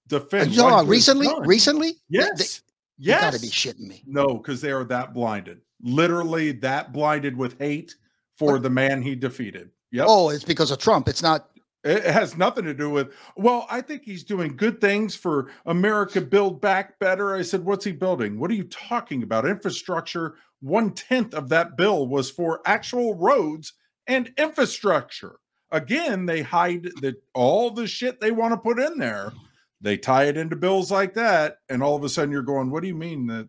[0.08, 2.62] defend?" You know, recently, recently, yes, they, yes,
[2.98, 4.02] you got to be shitting me.
[4.06, 7.94] No, because they are that blinded, literally that blinded with hate
[8.36, 8.62] for what?
[8.62, 9.70] the man he defeated.
[9.92, 10.06] Yep.
[10.08, 11.08] Oh, it's because of Trump.
[11.08, 11.50] It's not
[11.84, 16.20] it has nothing to do with, well, I think he's doing good things for America
[16.20, 17.34] Build Back Better.
[17.34, 18.38] I said, what's he building?
[18.38, 19.46] What are you talking about?
[19.46, 20.34] Infrastructure.
[20.60, 23.74] One tenth of that bill was for actual roads
[24.08, 25.38] and infrastructure.
[25.70, 29.32] Again, they hide that all the shit they want to put in there.
[29.80, 31.58] They tie it into bills like that.
[31.68, 33.48] And all of a sudden you're going, what do you mean that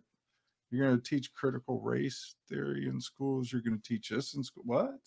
[0.70, 3.50] you're going to teach critical race theory in schools?
[3.50, 4.62] You're going to teach this in school?
[4.66, 5.00] What?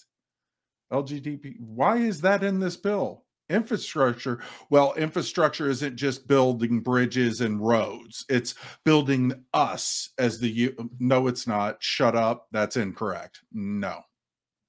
[0.94, 1.56] LGBT.
[1.60, 3.24] Why is that in this bill?
[3.50, 4.40] Infrastructure.
[4.70, 8.26] Well, infrastructure isn't just building bridges and roads.
[8.30, 11.78] It's building us as the u- no, it's not.
[11.80, 12.48] Shut up.
[12.52, 13.42] That's incorrect.
[13.52, 14.02] No.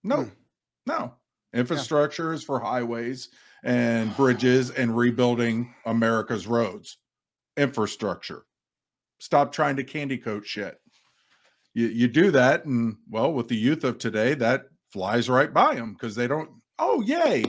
[0.03, 0.25] No.
[0.25, 0.29] Hmm.
[0.87, 1.15] No.
[1.55, 3.29] Infrastructure is for highways
[3.63, 6.99] and bridges and rebuilding America's roads.
[7.57, 8.45] Infrastructure.
[9.21, 10.79] Stop trying to candy coat shit.
[11.75, 15.75] You you do that, and well, with the youth of today, that flies right by
[15.75, 16.49] them because they don't.
[16.79, 17.45] Oh, yay!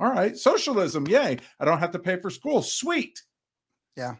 [0.00, 1.36] All right, socialism, yay!
[1.60, 2.62] I don't have to pay for school.
[2.62, 3.22] Sweet.
[3.96, 4.16] Yeah.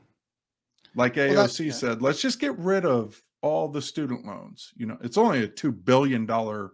[0.95, 1.73] Like Well, AOC yeah.
[1.73, 4.73] said, let's just get rid of all the student loans.
[4.77, 6.73] You know, it's only a two billion dollar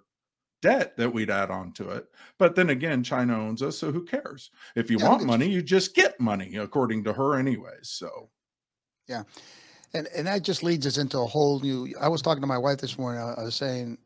[0.60, 2.06] debt that we'd add on to it.
[2.38, 4.50] But then again, China owns us, so who cares?
[4.76, 7.88] If you Yeah, want money, you just get money, according to her, anyways.
[7.90, 8.30] So
[9.08, 9.24] yeah
[9.94, 12.56] and and that just leads us into a whole new i was talking to my
[12.56, 13.98] wife this morning I was saying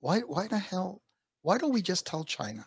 [0.00, 1.02] why why the hell
[1.42, 2.66] why don't we just tell china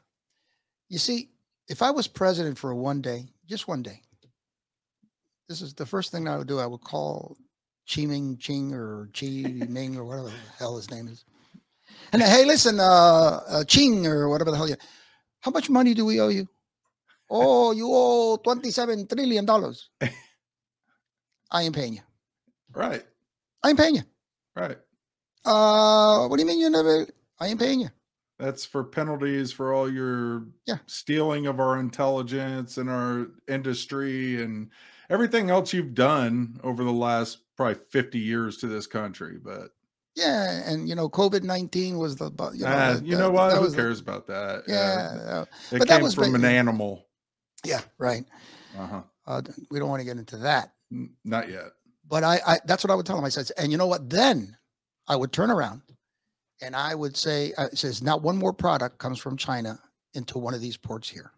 [0.89, 1.29] you see
[1.67, 4.01] if i was president for one day just one day
[5.47, 7.37] this is the first thing i would do i would call
[7.91, 9.25] chi ming ching or chi
[9.69, 11.25] ming or whatever the hell his name is
[12.13, 14.75] and hey listen uh, uh ching or whatever the hell you
[15.41, 16.47] how much money do we owe you
[17.29, 19.89] oh you owe 27 trillion dollars
[21.51, 22.01] i ain't paying you
[22.73, 23.03] right,
[23.63, 24.03] I ain't paying you.
[24.55, 24.77] right.
[25.45, 27.07] Uh, what do you mean you never?
[27.39, 27.89] I ain't paying you.
[28.37, 30.77] That's for penalties for all your Yeah.
[30.87, 34.69] stealing of our intelligence and our industry and
[35.09, 39.37] everything else you've done over the last probably 50 years to this country.
[39.37, 39.71] But
[40.15, 42.25] Yeah, and you know, COVID nineteen was the.
[42.53, 43.53] You know, ah, that- you know what?
[43.55, 44.63] Who was the- cares about that?
[44.67, 47.05] yeah, uh, it but that came was from an animal.
[47.65, 48.25] yeah, right.
[48.77, 49.01] Uh-huh.
[49.25, 50.73] Uh, we don't want to get into that,
[51.23, 51.71] Not yet.
[52.07, 53.23] but I, I, that's what I would tell him.
[53.25, 54.09] I said, and you know what?
[54.09, 54.57] Then
[55.07, 55.81] I would turn around,
[56.61, 59.79] and I would say, uh, it says, not one more product comes from China
[60.13, 61.31] into one of these ports here.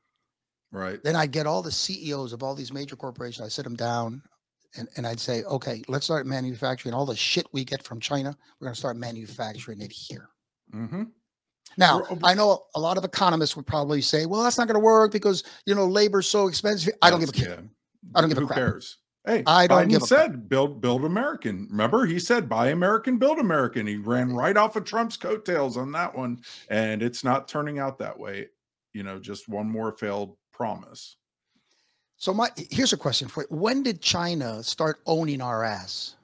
[0.72, 1.04] Right.
[1.04, 3.46] Then I'd get all the CEOs of all these major corporations.
[3.46, 4.22] I sit them down
[4.78, 8.36] and, and I'd say, okay, let's start manufacturing all the shit we get from China.
[8.60, 10.30] We're going to start manufacturing it here.
[10.74, 11.04] Mm-hmm.
[11.78, 14.84] Now, I know a lot of economists would probably say, well, that's not going to
[14.84, 16.94] work because, you know, labor's so expensive.
[17.02, 17.64] I don't give a care.
[18.16, 18.58] I don't give a Who crap.
[18.58, 18.98] cares?
[19.26, 21.68] Hey, I don't Biden give a said build build American.
[21.70, 23.86] Remember, he said buy American, build American.
[23.86, 28.00] He ran right off of Trump's coattails on that one, and it's not turning out
[28.00, 28.48] that way.
[28.94, 31.18] You know, just one more failed promise.
[32.18, 33.56] So my here's a question for you.
[33.56, 36.16] When did China start owning our ass?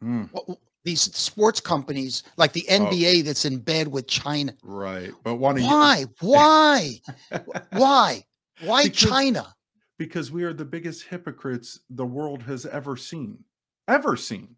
[0.00, 2.78] Hmm, What, these sports companies like the Oh.
[2.86, 4.54] NBA that's in bed with China.
[4.62, 6.04] right, but you Why?
[6.20, 7.00] Why?
[7.72, 8.24] Why?
[8.62, 9.55] Why Because- China?
[9.98, 13.44] Because we are the biggest hypocrites the world has ever seen.
[13.88, 14.56] Ever seen.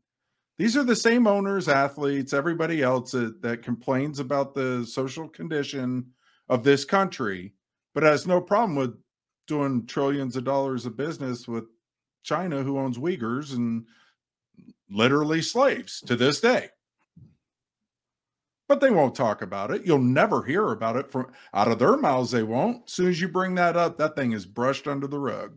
[0.58, 6.06] These are the same owners, athletes, everybody else that, that complains about the social condition
[6.48, 7.54] of this country,
[7.94, 8.98] but has no problem with
[9.46, 11.64] doing trillions of dollars of business with
[12.24, 13.86] China, who owns Uyghurs and
[14.90, 16.70] literally slaves to this day.
[18.68, 19.86] But they won't talk about it.
[19.86, 22.30] You'll never hear about it from out of their mouths.
[22.30, 22.84] They won't.
[22.86, 25.56] As soon as you bring that up, that thing is brushed under the rug.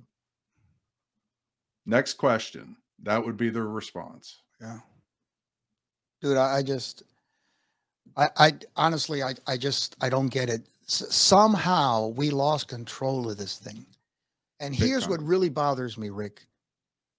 [1.86, 2.78] Next question.
[3.04, 4.42] That would be their response.
[4.62, 4.80] Yeah.
[6.22, 7.04] Dude, I, I just,
[8.16, 10.68] I, I honestly, I, I just, I don't get it.
[10.88, 13.86] S- somehow we lost control of this thing.
[14.60, 16.46] And Big here's what really bothers me, Rick.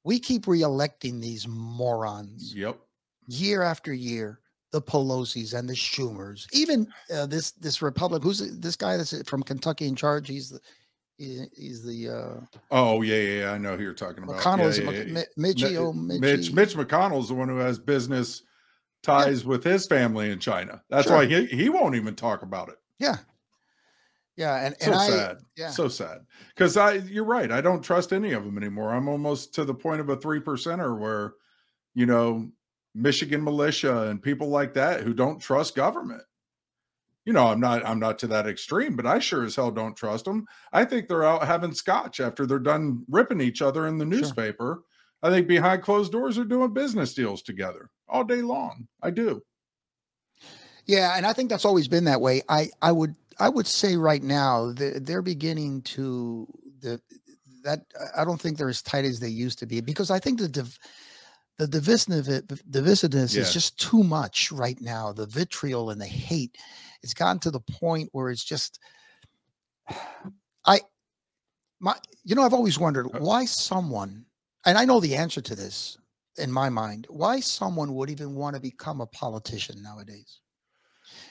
[0.05, 2.79] We keep reelecting these morons Yep.
[3.27, 4.39] year after year.
[4.73, 8.23] The Pelosi's and the Schumers, even uh, this this Republic.
[8.23, 10.29] Who's this guy that's from Kentucky in charge?
[10.29, 10.61] He's the
[11.19, 13.53] he's the uh, Oh yeah, yeah, yeah.
[13.53, 14.37] I know who you're talking about.
[14.41, 14.77] McConnell.
[14.77, 15.25] Yeah, yeah, yeah.
[15.37, 18.43] Mi- Mitchie, oh, Mitch Mitch McConnell's the one who has business
[19.03, 20.83] ties with his family in China.
[20.89, 21.17] That's Sure.
[21.19, 22.77] why he, he won't even talk about it.
[22.99, 23.17] Yeah,
[24.37, 25.37] yeah, and So I sad.
[25.57, 25.71] yeah.
[25.71, 26.21] So sad.
[26.55, 27.53] Because I you're right.
[27.53, 28.93] I don't trust any of them anymore.
[28.95, 31.35] I'm almost to the point of a three percenter where,
[31.95, 32.49] you know,
[32.95, 36.23] Michigan militia and people like that who don't trust government.
[37.25, 39.97] You know, I'm not I'm not to that extreme, but I sure as hell don't
[39.97, 40.45] trust them.
[40.73, 44.21] I think they're out having scotch after they're done ripping each other in the Sure.
[44.21, 44.83] newspaper.
[45.23, 48.89] I think behind closed doors are doing business deals together all day long.
[49.03, 49.41] I do.
[50.87, 52.43] Yeah, and I think that's always been that way.
[52.49, 56.47] I I would I would say right now they're, they're beginning to
[56.81, 57.01] the
[57.63, 57.85] that
[58.17, 60.49] I don't think they're as tight as they used to be because I think the
[60.49, 60.77] div,
[61.67, 63.43] the divisiveness divisiveness Yeah.
[63.43, 65.13] is just too much right now.
[65.13, 66.57] The vitriol and the hate,
[67.03, 68.81] it's gotten to the point where it's just
[70.65, 70.81] I
[71.81, 74.27] my you know I've always wondered Uh why someone
[74.65, 75.99] and I know the answer to this
[76.39, 80.41] in my mind why someone would even want to become a politician nowadays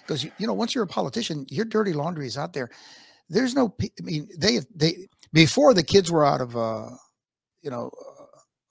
[0.01, 2.69] because you, you know once you're a politician your dirty laundry is out there
[3.29, 6.89] there's no, I mean, they they before the kids were out of uh,
[7.61, 7.91] you know,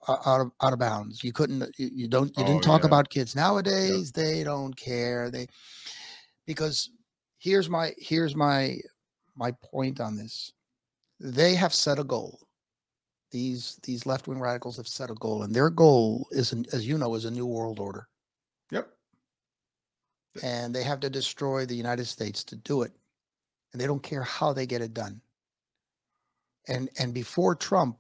[0.09, 1.23] out of out of bounds.
[1.25, 1.63] You couldn't.
[1.79, 2.37] You, you don't.
[2.37, 2.87] You Oh, didn't talk yeah.
[2.87, 4.13] about kids nowadays.
[4.13, 5.31] They don't care.
[5.31, 5.47] They
[6.47, 6.91] because
[7.39, 8.79] here's my here's my
[9.37, 10.53] my point on this.
[11.21, 12.41] They have set a goal.
[13.31, 16.87] These these left wing radicals have set a goal, and their goal is, an, as
[16.87, 18.09] you know, is a new world order.
[18.73, 18.89] Yep.
[20.43, 22.93] and they have to destroy the United States to do it.
[23.73, 25.21] And they don't care how they get it done.
[26.69, 27.99] And and before Trump,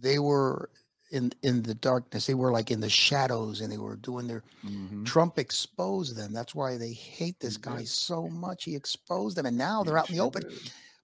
[0.00, 0.70] they were
[1.10, 2.26] in in the darkness.
[2.26, 5.06] They were like in the shadows and they were doing their Mhm.
[5.06, 6.32] Trump exposed them.
[6.32, 8.64] That's why they hate this guy so much.
[8.64, 9.46] He exposed them.
[9.46, 10.44] And now they're out in the open.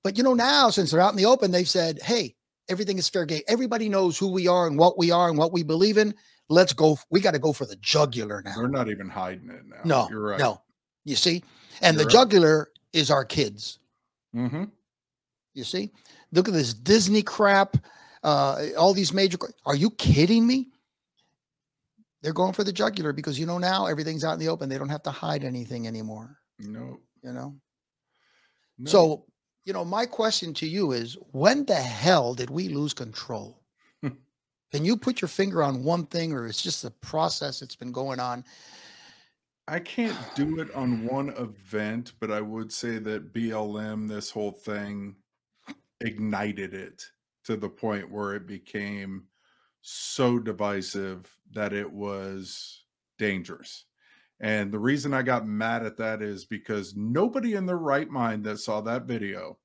[0.02, 2.34] But you know, now since they're out in the open, they've said, hey,
[2.68, 3.42] everything is fair game.
[3.48, 6.14] Everybody knows who we are and what we are and what we believe in.
[6.50, 6.98] Let's go.
[7.10, 8.54] We got to go for the jugular now.
[8.56, 9.80] They're not even hiding it now.
[9.84, 10.38] No, you're right.
[10.38, 10.60] no.
[11.06, 11.42] You see,
[11.80, 12.12] and You're the right.
[12.12, 13.78] jugular is our kids.
[14.36, 14.64] Mm-hmm.
[15.54, 15.90] You see,
[16.32, 17.78] look at this Disney crap.
[18.24, 19.36] Uh, all these major.
[19.66, 20.70] Are you kidding me?
[22.22, 24.70] They're going for the jugular because you know now everything's out in the open.
[24.70, 26.38] They don't have to hide anything anymore.
[26.58, 27.54] No, You know.
[28.78, 28.90] no.
[28.90, 29.26] So
[29.66, 33.60] you know, my question to you is: When the hell did we lose control?
[34.02, 37.92] Can you put your finger on one thing, or it's just the process that's been
[37.92, 38.42] going on?
[39.68, 44.52] I can't do it on one event, but I would say that BLM, this whole
[44.52, 45.16] thing,
[46.00, 47.06] ignited it
[47.44, 49.24] to the point where it became
[49.82, 52.84] so divisive that it was
[53.18, 53.84] dangerous.
[54.40, 58.44] And the reason I got mad at that is because nobody in their right mind
[58.44, 59.58] that saw that video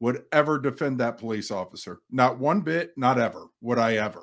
[0.00, 2.00] would ever defend that police officer.
[2.10, 4.22] Not one bit, not ever would I ever.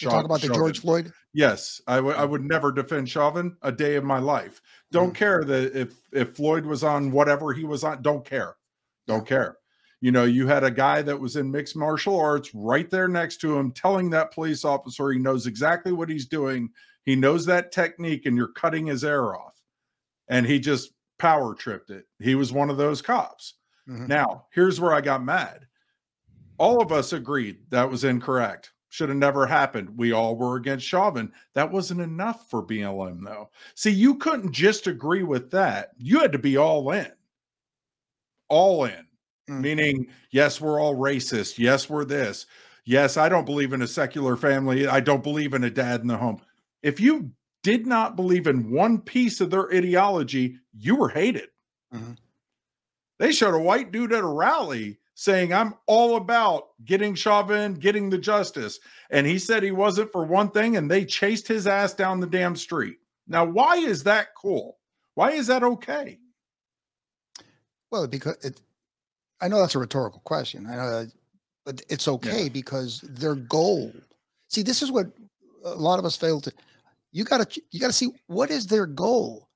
[0.00, 1.12] You talk about the George Floyd.
[1.32, 2.16] Yes, I would.
[2.16, 4.60] I would never defend Chauvin a day of my life.
[4.92, 5.14] Don't mm-hmm.
[5.14, 8.02] care that if if Floyd was on whatever he was on.
[8.02, 8.54] Don't care.
[9.06, 9.56] Don't care.
[10.00, 13.38] You know, you had a guy that was in mixed martial arts right there next
[13.38, 16.70] to him, telling that police officer he knows exactly what he's doing.
[17.04, 19.60] He knows that technique, and you're cutting his air off.
[20.28, 22.06] And he just power tripped it.
[22.20, 23.54] He was one of those cops.
[23.88, 24.06] Mhm.
[24.06, 25.66] Now, here's where I got mad.
[26.58, 28.72] All of us agreed that was incorrect.
[28.90, 29.98] Should have never happened.
[29.98, 31.32] We all were against Chauvin.
[31.54, 33.50] That wasn't enough for BLM, though.
[33.74, 35.90] See, you couldn't just agree with that.
[35.98, 37.12] You had to be all in.
[38.48, 39.07] All in.
[39.48, 39.60] Mm.
[39.60, 41.58] Meaning, yes, we're all racist.
[41.58, 42.46] Yes, we're this.
[42.84, 44.86] Yes, I don't believe in a secular family.
[44.86, 46.40] I don't believe in a dad in the home.
[46.82, 47.30] If you
[47.62, 51.48] did not believe in one piece of their ideology, you were hated.
[51.92, 52.16] Mhm.
[53.18, 58.08] They showed a white dude at a rally saying, I'm all about getting Chauvin, getting
[58.08, 58.78] the justice.
[59.10, 62.26] And he said he wasn't for one thing, and they chased his ass down the
[62.26, 62.98] damn street.
[63.26, 64.78] Now, why is that cool?
[65.14, 66.20] Why is that okay?
[67.90, 68.60] Well, because it,
[69.40, 70.66] I know that's a rhetorical question.
[70.66, 71.12] I know, that,
[71.64, 73.92] but it's okay because their goal.
[74.48, 75.06] See, this is what
[75.64, 76.52] a lot of us fail to.
[77.12, 79.48] You got to you got to see what is their goal.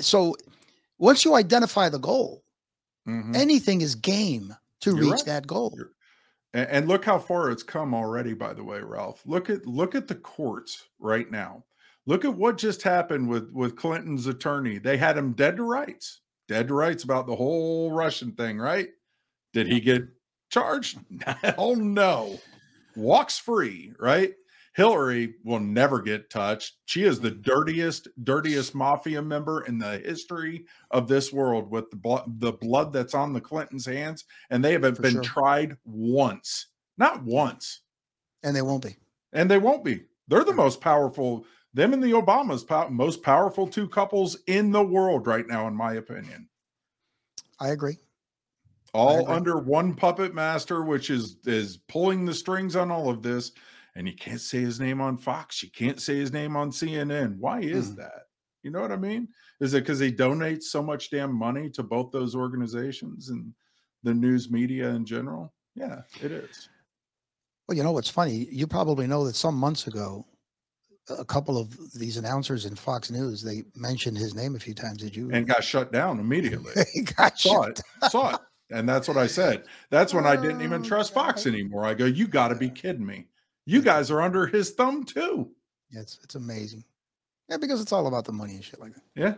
[0.00, 0.34] So-
[0.98, 2.42] once you identify the goal,
[3.06, 3.36] Mhm.
[3.36, 5.24] anything is game to You're reach right.
[5.26, 5.72] that goal.
[5.76, 5.90] You're-
[6.54, 9.20] And, and look how far it's come already, by the way, Ralph.
[9.26, 11.64] Look at look at the courts right now.
[12.06, 14.78] Look at what just happened with with Clinton's attorney.
[14.78, 18.88] They had him dead to rights, dead to rights about the whole Russian thing, right?
[19.56, 20.02] Did he get
[20.50, 20.98] charged?
[21.26, 22.38] Hell no.
[22.94, 24.34] Walks free, right?
[24.74, 26.74] Hillary will never get touched.
[26.84, 31.96] She is the dirtiest, dirtiest mafia member in the history of this world with the
[31.96, 35.22] blood, the blood that's on the Clintons' hands, and they haven't For been sure.
[35.22, 36.66] tried once,
[36.98, 37.80] not once,
[38.42, 38.96] And they won't be.
[39.32, 40.02] and they won't be.
[40.28, 41.46] They're the most powerful.
[41.72, 45.74] Them and the Obamas, pow- most powerful two couples in the world right now, in
[45.74, 46.50] my opinion.
[47.58, 47.96] I agree.
[48.96, 53.52] All under one puppet master, which is is pulling the strings on all of this.
[53.94, 55.62] And you can't say his name on Fox.
[55.62, 57.38] You can't say his name on CNN.
[57.38, 57.96] Why is Mhm.
[57.96, 58.22] that?
[58.62, 59.28] You know what I mean?
[59.60, 63.54] Is it because he donates so much damn money to both those organizations and
[64.02, 65.54] the news media in general?
[65.74, 66.68] Yeah, it is.
[67.68, 68.48] Well, you know what's funny?
[68.50, 70.26] You probably know that some months ago,
[71.08, 74.98] a couple of these announcers in Fox News they mentioned his name a few times.
[74.98, 75.30] Did you?
[75.32, 76.74] And got shut down immediately.
[77.16, 78.10] got saw shut it.
[78.10, 78.40] Saw it.
[78.70, 79.64] And that's what I said.
[79.90, 81.84] That's when I didn't even Oh, trust Fox anymore.
[81.84, 83.28] I go, you got to be kidding me.
[83.64, 85.50] You guys are under his thumb too.
[85.90, 86.84] Yeah, It's it's amazing.
[87.48, 89.02] Yeah, because it's all about the money and shit like that.
[89.14, 89.34] Yeah.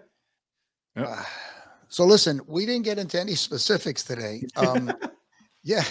[0.97, 1.07] Yep.
[1.11, 1.31] Ah,
[1.89, 4.43] so listen, we didn't get into any specifics today.
[4.57, 4.91] Um,
[5.63, 5.85] yeah,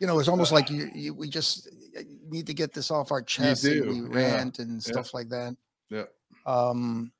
[0.00, 1.68] you know, it's almost like you, you we just
[1.98, 3.64] uh, need to get this off our chest.
[3.64, 4.92] and we yeah, rant and yeah.
[4.92, 5.54] stuff like that.
[5.90, 6.04] Yeah.
[6.46, 7.12] Um,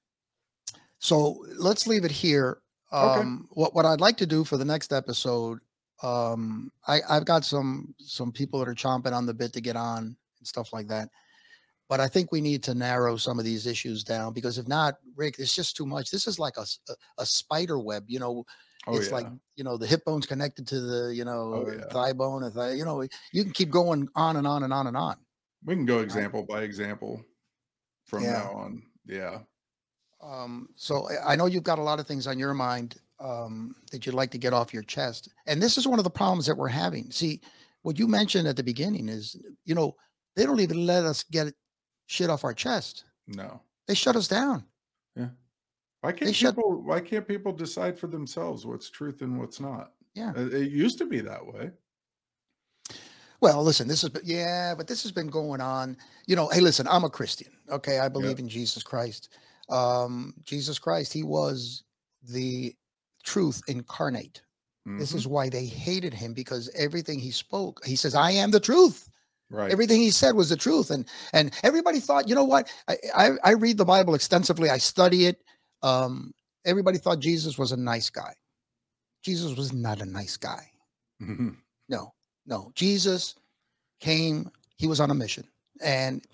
[0.99, 2.59] so let's leave it here.
[2.93, 3.21] Okay.
[3.21, 5.61] Um, what what I'd like to do for the next episode
[6.03, 9.77] Um, I I've got some some people that are chomping on the bit to get
[9.77, 9.99] on
[10.39, 11.09] and stuff like that.
[11.89, 14.95] But I think we need to narrow some of these issues down because if not,
[15.17, 16.11] Rick, it's just too much.
[16.11, 16.67] This is like a
[17.19, 18.05] a spider web.
[18.09, 18.45] You know,
[18.87, 19.15] Oh it's yeah.
[19.17, 19.27] like
[19.57, 21.87] you know the hip bone's connected to the you know Oh, yeah.
[21.93, 22.43] thigh bone.
[22.45, 25.17] And thigh, you know, you can keep going on and on and on and on.
[25.65, 27.23] we can go example by example
[28.07, 28.33] from Yeah.
[28.33, 28.83] now on.
[29.07, 29.39] Yeah.
[30.23, 34.07] Um, so I- know you've got a lot of things on your mind um, that
[34.07, 36.57] you'd like to get off your chest, and this is one of the problems that
[36.57, 37.11] we're having.
[37.11, 37.41] See,
[37.83, 39.97] what you mentioned at the beginning is, you know,
[40.37, 41.53] they don't even let us get
[42.07, 43.05] shit off our chest.
[43.27, 43.61] No.
[43.87, 44.65] They shut us down.
[45.17, 45.29] Yeah.
[46.01, 49.93] Why can't shut- people why can't people decide for themselves what's truth and what's not?
[50.15, 50.33] Yeah.
[50.37, 51.71] It, it used to be that way.
[53.41, 55.97] Well, listen, this been yeah, but this has been going on.
[56.27, 57.49] You know, hey, listen, I'm a Christian.
[57.69, 59.31] Okay, I believe in Jesus Christ.
[59.73, 61.83] Um, Jesus Christ, he was
[62.23, 62.75] the
[63.25, 64.43] truth incarnate.
[64.85, 65.17] This Mhm.
[65.17, 69.09] is why they hated him because everything he spoke, he says, I am the truth.
[69.51, 69.71] right.
[69.71, 70.91] Everything he said was the truth.
[70.91, 72.71] And and everybody thought, you know what?
[72.89, 75.43] I I, I read the Bible extensively, I study it.
[75.83, 76.33] Um,
[76.65, 78.35] everybody thought Jesus was a nice guy.
[79.23, 80.71] Jesus was not a nice guy.
[81.23, 81.51] Mm-hmm.
[81.89, 82.13] No,
[82.47, 82.73] no.
[82.75, 83.35] Jesus
[84.01, 85.47] came, he was on a mission
[85.83, 86.25] and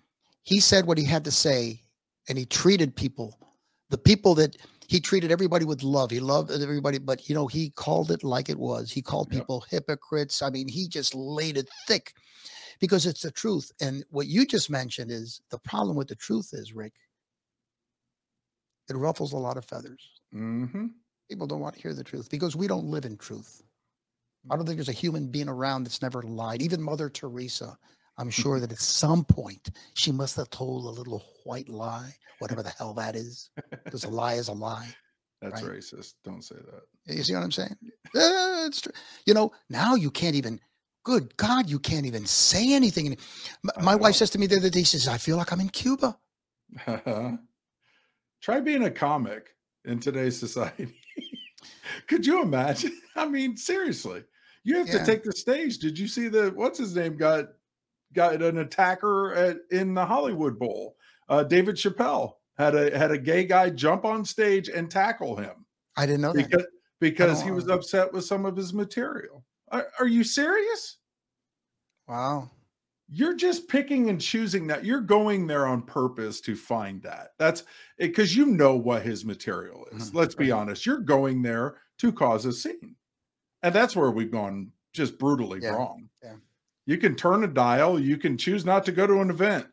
[0.42, 1.82] he said what he had to say
[2.28, 3.38] and he treated people,
[3.90, 4.56] the people that
[4.88, 6.10] he treated everybody with love.
[6.10, 8.90] He loved everybody, but you know, he called it like it was.
[8.90, 9.40] He called Yep.
[9.42, 10.40] people hypocrites.
[10.40, 12.14] I mean, he just laid it thick
[12.80, 13.70] because it's the truth.
[13.80, 16.94] And what you just mentioned is the problem with the truth is, Rick,
[18.88, 20.08] it ruffles a lot of feathers.
[20.34, 20.94] Mhm.
[21.28, 23.62] People don't want to hear the truth because we don't live in truth.
[24.50, 26.62] I don't think there's a human being around that's never lied.
[26.62, 27.76] Even Mother Teresa,
[28.18, 32.62] I'm sure that at some point she must have told a little white lie, whatever
[32.62, 33.50] the hell that is,
[33.84, 34.88] because a lie is a lie.
[35.40, 35.76] That's Right.
[35.78, 36.14] racist.
[36.24, 37.14] Don't say that.
[37.14, 37.76] You see what I'm saying?
[38.14, 38.92] It's true.
[39.24, 40.60] You know, now you can't even.
[41.04, 43.06] Good God, you can't even say anything.
[43.06, 43.16] And
[43.64, 44.12] m- I My wife uh-huh.
[44.14, 46.18] says to me the other day, she says, "I feel like I'm in Cuba."
[48.42, 49.50] Try being a comic
[49.84, 50.94] in today's society.
[52.08, 52.92] Could you imagine?
[53.16, 54.24] I mean, seriously,
[54.64, 54.98] you have Yeah.
[54.98, 55.78] to take the stage.
[55.78, 57.46] Did you see the what's his name got
[58.12, 60.96] got an attacker at, in the Hollywood Bowl?
[61.28, 65.64] Uh, David Chappelle had a had a gay guy jump on stage and tackle him
[65.96, 66.48] I didn't know that.
[66.48, 66.66] because
[67.00, 69.44] because he don't- was upset with some of his material.
[69.70, 70.96] Are, are you serious?
[72.08, 72.50] Wow.
[73.10, 77.64] you're just picking and choosing that you're going there on purpose to find that that's
[77.98, 80.58] because you know what his material is Mhm, let's be right.
[80.60, 82.96] honest you're going there to cause a scene
[83.62, 86.34] and that's where we've gone just brutally Yeah, wrong yeah.
[86.88, 89.66] You can turn a dial you can choose not to go to an event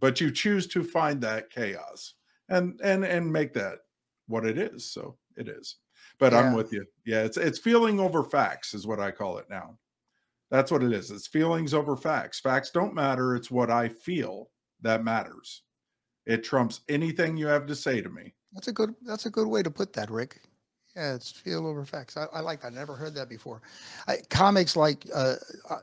[0.00, 2.14] but you choose to find that chaos
[2.48, 3.78] and and and make that
[4.26, 5.76] what it is so it is
[6.18, 9.46] but i'm with you yeah it's it's feeling over facts is what i call it
[9.50, 9.76] now
[10.50, 11.10] that's what it is.
[11.10, 12.40] It's feelings over facts.
[12.40, 13.36] Facts don't matter.
[13.36, 15.62] It's what I feel that matters.
[16.26, 18.34] It trumps anything you have to say to me.
[18.52, 18.94] That's a good.
[19.02, 20.40] That's a good way to put that, Rick.
[20.96, 22.16] Yeah, it's feel over facts.
[22.16, 22.72] I, I like that.
[22.72, 23.60] I never heard that before.
[24.06, 25.36] I, comics like uh,
[25.68, 25.78] uh,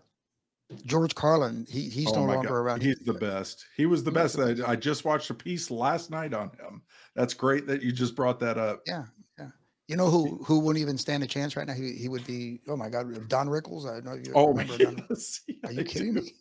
[0.86, 1.66] George Carlin.
[1.70, 2.56] He he's Oh no longer God.
[2.56, 2.82] around.
[2.82, 3.66] He's the best.
[3.78, 4.36] He was the best.
[4.38, 6.82] the I, I just watched a piece last night on him.
[7.16, 8.82] That's great that you just brought that up.
[8.88, 9.06] Yeah,
[9.38, 9.50] yeah.
[9.88, 11.74] You know who who wouldn't even stand a chance right now?
[11.74, 12.62] He he would be.
[12.68, 13.86] Oh my God, Don Rickles.
[13.86, 15.06] I know you Oh, remember Don.
[15.10, 15.42] yes.
[15.64, 16.22] Are you kidding do.
[16.22, 16.32] me?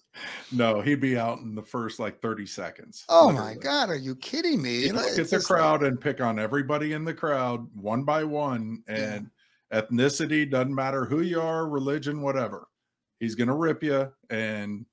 [0.53, 3.05] No, he'd be out in the first like 30 seconds.
[3.09, 3.55] Oh my.
[3.55, 4.87] God, are you kidding me?
[4.87, 8.05] You look at the just like- crowd and pick on everybody in the crowd one
[8.05, 8.95] by one Yeah.
[9.15, 9.31] and
[9.73, 12.69] ethnicity doesn't matter who you are religion whatever
[13.21, 14.87] he's gonna rip you and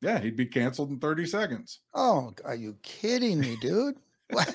[0.00, 3.96] yeah he'd be canceled in 30 seconds Oh, are you kidding me, dude?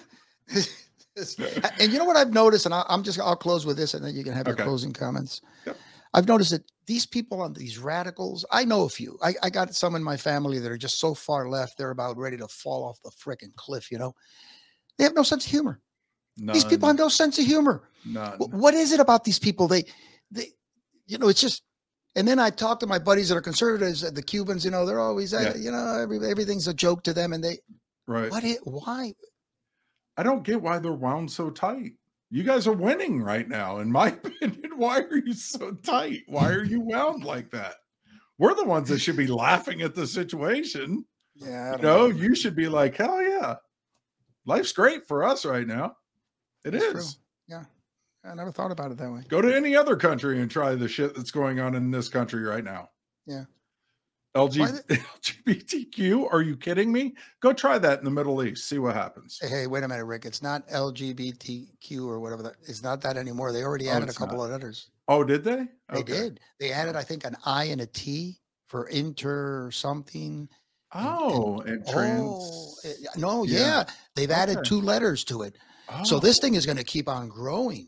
[1.79, 4.03] And you know what I've noticed, and I, I'm just I'll close with this, and
[4.03, 4.63] then you can have your Okay.
[4.63, 5.41] closing comments.
[5.67, 5.77] Yep.
[6.15, 9.17] I've noticed that these people on these radicals, I know a few.
[9.21, 12.17] I, I got some in my family that are just so far left, they're about
[12.17, 13.91] ready to fall off the freaking cliff.
[13.91, 14.15] You know,
[14.97, 15.79] they have no sense of humor.
[16.37, 17.89] These people have no sense of humor.
[18.05, 18.39] none.
[18.39, 19.67] What is it about these people?
[19.67, 19.85] They,
[20.31, 20.47] they,
[21.05, 21.63] you know, it's just.
[22.15, 24.63] And then I talk to my buddies that are conservatives, the Cubans.
[24.63, 25.55] You know, they're always, uh, Yeah.
[25.57, 27.57] you know, every, everything's a joke to them, and they,
[28.07, 28.43] right what?
[28.43, 29.13] It, why?
[30.17, 31.93] i don't get why they're wound so tight
[32.29, 36.51] you guys are winning right now in my opinion why are you so tight why
[36.51, 37.75] are you wound like that
[38.37, 41.03] we're the ones that should be laughing at the situation
[41.35, 42.15] Yeah, you know, know.
[42.15, 43.55] you should be like, hell yeah.
[44.45, 45.95] Life's great for us right now.
[46.63, 46.93] It is.
[46.93, 47.17] That's
[47.49, 47.65] true.
[48.25, 49.21] I never thought about it that way.
[49.27, 52.43] Go to any other country and try the shit that's going on in this country
[52.43, 52.89] right now.
[53.25, 53.45] Yeah.
[54.35, 54.95] LG, the-
[55.45, 57.15] LGBTQ, are you kidding me?
[57.41, 58.67] Go try that in the Middle East.
[58.67, 59.37] See what happens.
[59.41, 60.25] Hey, hey, wait a minute, Rick.
[60.25, 62.55] It's not LGBTQ or whatever that.
[62.63, 63.51] It's not that anymore.
[63.51, 64.45] They already Oh, added a couple not.
[64.45, 64.89] of letters.
[65.07, 65.67] Oh, did they?
[65.91, 66.13] They Okay.
[66.13, 66.39] did.
[66.59, 66.99] They added, Oh.
[66.99, 70.49] I think, an I and a T for inter something.
[70.93, 72.21] and- and- Oh, and trans.
[72.23, 73.59] Oh, eh, no, yeah.
[73.59, 73.83] yeah.
[74.15, 75.57] They've added two letters to it.
[76.05, 77.87] So Oh, this thing is going to keep on growing.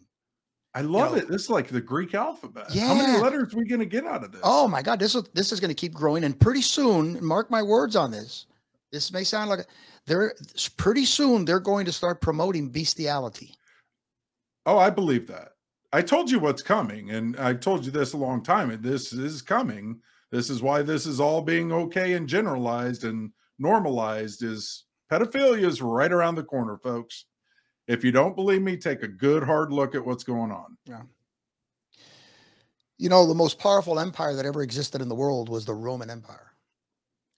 [0.76, 1.30] I love know- it.
[1.30, 2.66] This is like the Greek alphabet.
[2.70, 2.88] Yeah.
[2.88, 4.42] How many letters are we going to get out of this?
[4.44, 7.50] Oh my God, this is this is going to keep growing, and pretty soon, mark
[7.50, 8.46] my words on this.
[8.92, 9.66] This may sound like a-
[10.06, 10.36] they're
[10.78, 13.56] pretty soon they're going to start promoting bestiality.
[14.66, 15.54] Oh, I believe that.
[15.94, 18.70] I told you what's coming, and I've told you this a long time.
[18.70, 20.02] And this is coming.
[20.32, 24.44] This is why this is all being okay and generalized and normalized.
[24.44, 27.26] Is pedophilia is right around the corner, folks.
[27.88, 30.78] If you don't believe me, take a good hard look at what's going on.
[30.86, 31.02] Yeah.
[32.98, 36.10] You know, the most powerful empire that ever existed in the world was the Roman
[36.10, 36.54] Empire.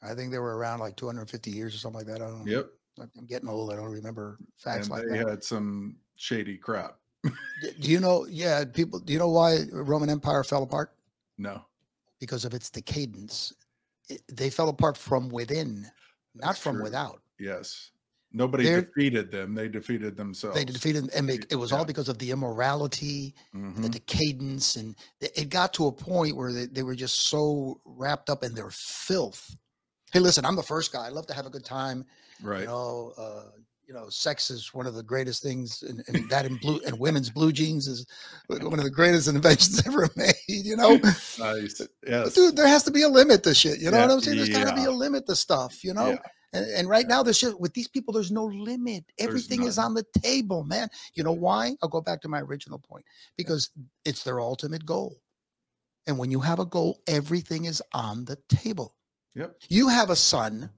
[0.03, 2.21] I think they were around like 250 years or something like that.
[2.23, 2.51] I don't know.
[2.51, 2.69] Yep,
[3.17, 3.73] I'm getting old.
[3.73, 5.25] I don't remember facts and like they that.
[5.25, 6.97] They had some shady crap.
[7.23, 8.27] Do you know?
[8.29, 8.99] Yeah, people.
[8.99, 10.93] Do you know why Roman Empire fell apart?
[11.39, 11.65] No,
[12.19, 13.53] Because of its decadence.
[14.09, 15.81] It, they fell apart from within,
[16.35, 16.83] not That's from true.
[16.83, 17.21] without.
[17.39, 17.91] yes,
[18.37, 19.55] nobody They're- defeated them.
[19.55, 20.55] They defeated themselves.
[20.55, 24.95] They defeated, and they, it was all because of the immorality, and the decadence, and
[25.19, 28.69] it got to a point where they, they were just so wrapped up in their
[28.71, 29.55] filth.
[30.13, 31.05] Hey, listen, I'm the first guy.
[31.05, 32.05] I love to have a good time.
[32.41, 32.61] Right.
[32.61, 33.43] You know, uh,
[33.87, 36.99] you know, sex is one of the greatest things, and, and that in blue and
[36.99, 38.05] women's blue jeans is
[38.47, 40.33] one of the greatest inventions ever made.
[40.47, 40.95] You know,
[41.39, 41.79] Nice.
[41.79, 42.33] But Yes.
[42.33, 43.79] dude, there has to be a limit to shit.
[43.79, 44.37] You know what I'm saying?
[44.37, 45.83] There's got to be a limit to stuff.
[45.85, 46.09] You know.
[46.09, 46.17] Yeah.
[46.53, 48.13] And, and right now, there's just with these people.
[48.13, 49.03] There's no limit.
[49.19, 50.89] Everything is on the table, man.
[51.13, 51.75] You know why?
[51.81, 53.05] I'll go back to my original point
[53.37, 53.69] because
[54.05, 55.17] it's their ultimate goal.
[56.07, 58.95] And when you have a goal, everything is on the table.
[59.35, 59.55] Yep.
[59.69, 60.69] You have a son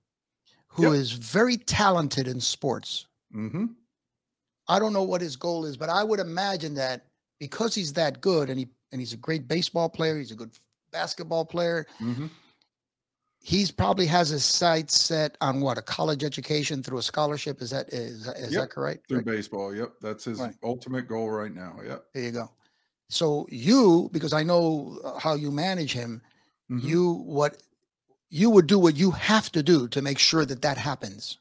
[0.69, 1.21] who is Yep.
[1.21, 3.05] very talented in sports.
[3.35, 3.65] Mm-hmm.
[4.67, 7.05] I don't know what his goal is, but I would imagine that
[7.39, 10.51] because he's that good and he and he's a great baseball player, he's a good
[10.91, 12.27] basketball player, Mm-hmm.
[13.41, 17.61] He's probably has his sights set on what a college education through a scholarship.
[17.61, 19.07] Is that is, that- is Yep, that correct?
[19.07, 19.73] Through Right, baseball.
[19.75, 19.93] Yep.
[20.01, 20.55] That's his Right.
[20.63, 21.77] ultimate goal right now.
[21.85, 22.05] Yep.
[22.13, 22.51] There you go.
[23.09, 26.21] So you, because I know uh, how you manage him,
[26.69, 26.83] Mhm.
[26.83, 27.57] you what
[28.29, 31.39] you would do what you have to do to make sure that that happens.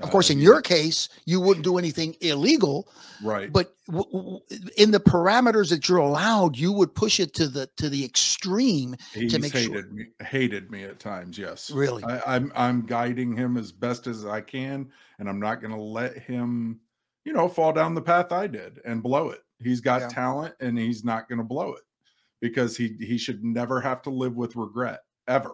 [0.00, 2.88] Of course, Uh, in your case, you wouldn't do anything illegal,
[3.22, 3.52] right.
[3.52, 4.40] but w- w-
[4.76, 8.94] in the parameters that you're allowed, you would push it to the to the extreme.
[9.12, 11.70] He's make sure- hated me hated me at times, yes.
[11.70, 15.80] Really, I, I'm I'm guiding him as best as I can, and I'm not gonna
[15.80, 16.80] let him,
[17.24, 19.40] you know, fall down the path I did and blow it.
[19.60, 20.08] He's got Yeah.
[20.08, 21.82] talent and he's not gonna blow it
[22.40, 25.52] because he he should never have to live with regret ever.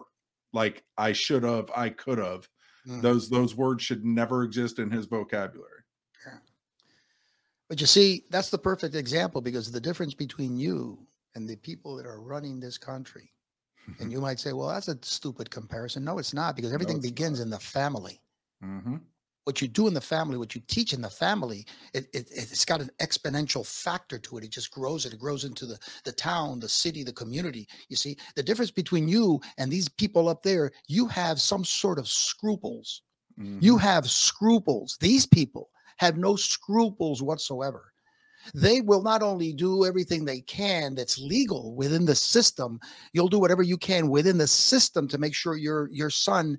[0.53, 2.47] Like I should have, I could have.
[2.87, 3.01] Mm.
[3.01, 5.71] Those those words should never exist in his vocabulary.
[7.67, 10.99] But you see, that's the perfect example because the difference between you
[11.33, 13.31] and the people that are running this country.
[13.99, 16.03] And you might say, well, that's a stupid comparison.
[16.03, 18.21] No, it's not because everything it's begins in the family.
[18.61, 18.97] hmm
[19.45, 22.65] What you do in the family, what you teach in the family, it, it, it's
[22.65, 24.43] got an exponential factor to it.
[24.43, 25.13] It just grows it.
[25.13, 27.67] It grows into the, the town, the city, the community.
[27.87, 31.99] You see, the difference between you and these people up there, you have some sort
[31.99, 33.03] of scruples.
[33.39, 33.59] Mm-hmm.
[33.61, 34.97] You have scruples.
[34.99, 37.93] These people have no scruples whatsoever.
[38.53, 42.79] They will not only do everything they can that's legal within the system,
[43.13, 46.57] you'll do whatever you can within the system to make sure your your son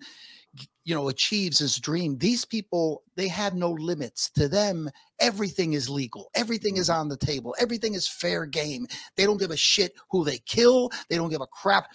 [0.84, 2.18] you know achieves his dream.
[2.18, 4.30] These people, they have no limits.
[4.30, 4.88] To them,
[5.20, 6.30] everything is legal.
[6.34, 7.54] Everything is on the table.
[7.58, 8.86] Everything is fair game.
[9.16, 10.90] They don't give a shit who they kill.
[11.10, 11.86] They don't give a crap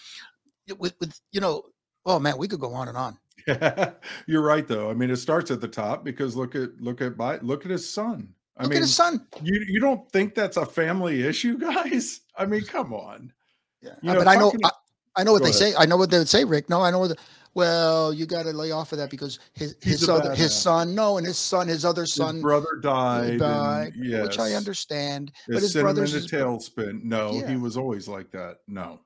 [0.78, 1.62] with with you know,
[2.06, 3.18] oh man, we could go on and on.
[4.26, 4.90] You're right though.
[4.90, 7.70] I mean, it starts at the top because look at look at Bi- look at
[7.70, 8.34] his son.
[8.58, 9.26] I Look mean, at his son.
[9.42, 12.20] you you don't think that's a family issue, guys?
[12.36, 13.32] I mean, come on.
[13.80, 14.70] Yeah, You uh, know, but I know I,
[15.16, 15.58] I know what they ahead.
[15.58, 15.74] say.
[15.76, 16.68] I know what they would say, Rick.
[16.68, 17.08] No, I know what.
[17.08, 17.16] The,
[17.54, 20.94] well, you got to lay off of that because his He's his other his son,
[20.94, 25.32] no, and his son, his other His son brother died, and died, which I understand.
[25.48, 27.02] It but his brother's a his tailspin.
[27.04, 27.48] No, Yeah.
[27.48, 28.58] he was always like that.
[28.68, 29.00] No.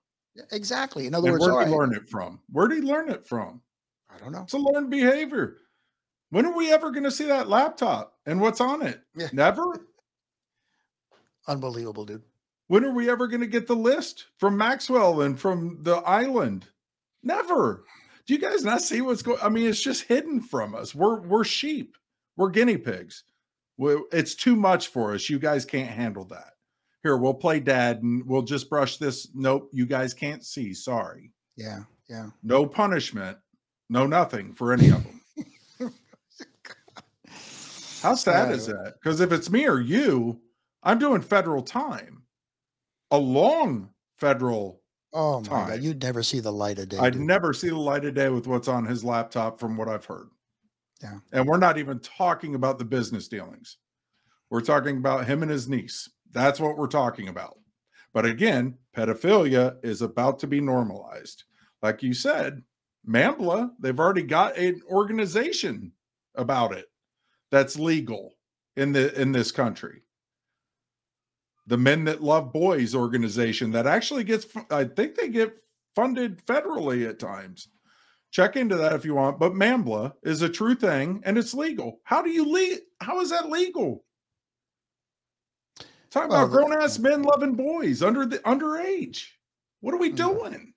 [0.52, 1.06] exactly.
[1.06, 2.40] In other And words, where did he learn it from?
[2.50, 3.62] Where did he learn it from?
[4.10, 4.42] I don't know.
[4.42, 5.56] It's a learned behavior.
[6.30, 9.00] When are we ever going to see that laptop and what's on it?
[9.16, 9.28] Yeah.
[9.32, 9.64] Never.
[11.48, 12.22] Unbelievable, dude.
[12.68, 16.66] When are we ever going to get the list from Maxwell and from the island?
[17.22, 17.84] Never.
[18.26, 19.38] Do you guys not see what's going?
[19.42, 20.94] I mean, it's just hidden from us.
[20.94, 21.96] We're we're sheep.
[22.36, 23.24] We're guinea pigs.
[23.78, 25.30] we it's too much for us.
[25.30, 26.52] You guys can't handle that.
[27.02, 29.28] Here, we'll play dad and we'll just brush this.
[29.34, 30.74] Nope, you guys can't see.
[30.74, 31.30] Sorry.
[31.56, 32.30] Yeah, yeah.
[32.42, 33.38] No punishment.
[33.88, 35.20] No nothing for any of them.
[38.02, 38.94] How sad is Uh, that?
[38.94, 40.40] Because if it's me or you,
[40.82, 42.22] I'm doing federal time.
[43.12, 44.82] a long federal.
[45.16, 45.68] Oh my time.
[45.70, 46.98] god, you'd never see the light of day.
[46.98, 47.22] I'd dude.
[47.22, 50.28] never see the light of day with what's on his laptop from what I've heard.
[51.02, 51.18] Yeah.
[51.32, 53.78] And we're not even talking about the business dealings.
[54.50, 56.10] We're talking about him and his niece.
[56.32, 57.56] That's what we're talking about.
[58.12, 61.44] But again, pedophilia is about to be normalized.
[61.82, 62.62] Like you said,
[63.08, 65.92] NAMBLA, they've already got an organization
[66.34, 66.86] about it
[67.50, 68.34] that's legal
[68.76, 70.02] in the in this country.
[71.66, 75.58] The Men That Love Boys organization that actually gets, I think they get
[75.94, 77.68] funded federally at times.
[78.30, 82.00] Check into that if you want, but NAMBLA is a true thing and it's legal.
[82.04, 84.04] How do you le- how is that legal?
[86.10, 89.28] Talk Well, about grown ass men loving boys under the underage.
[89.80, 90.16] What are we Mm.
[90.16, 90.74] doing?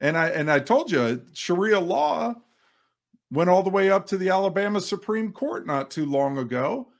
[0.00, 2.34] And I and I told you Sharia law
[3.30, 6.91] went all the way up to the Alabama Supreme Court not too long ago.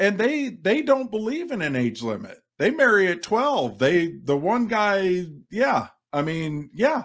[0.00, 2.38] And they they don't believe in an age limit.
[2.58, 3.78] They marry at 12.
[3.78, 5.88] They the one guy, yeah.
[6.12, 7.04] I mean, yeah.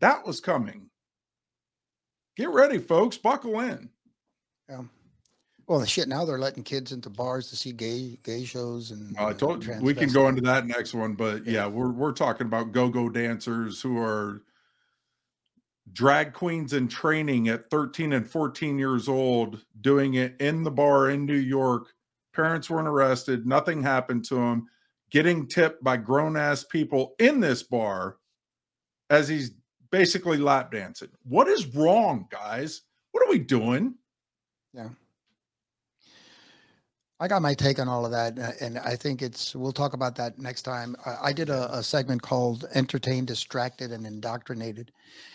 [0.00, 0.90] That was coming.
[2.36, 3.16] Get ready, folks.
[3.16, 3.88] Buckle in.
[4.68, 4.82] Yeah.
[5.66, 6.08] Well, the shit.
[6.08, 9.16] Now they're letting kids into bars to see gay gay shows and.
[9.16, 12.12] I uh, told you we can go into that next one, but yeah, we're we're
[12.12, 14.42] talking about go-go dancers who are
[15.92, 21.10] drag queens in training at 13 and 14 years old, doing it in the bar
[21.10, 21.88] in New York.
[22.34, 24.68] Parents weren't arrested, nothing happened to them,
[25.10, 28.16] getting tipped by grown-ass people in this bar
[29.10, 29.50] as he's
[29.90, 31.08] basically lap dancing.
[31.24, 32.82] What is wrong, guys?
[33.10, 33.94] What are we doing?
[37.22, 39.54] I got my take on all of that, uh, and I think it's.
[39.54, 40.96] We'll talk about that next time.
[41.22, 44.90] I, did a, a segment called "Entertained, Distracted, and Indoctrinated,"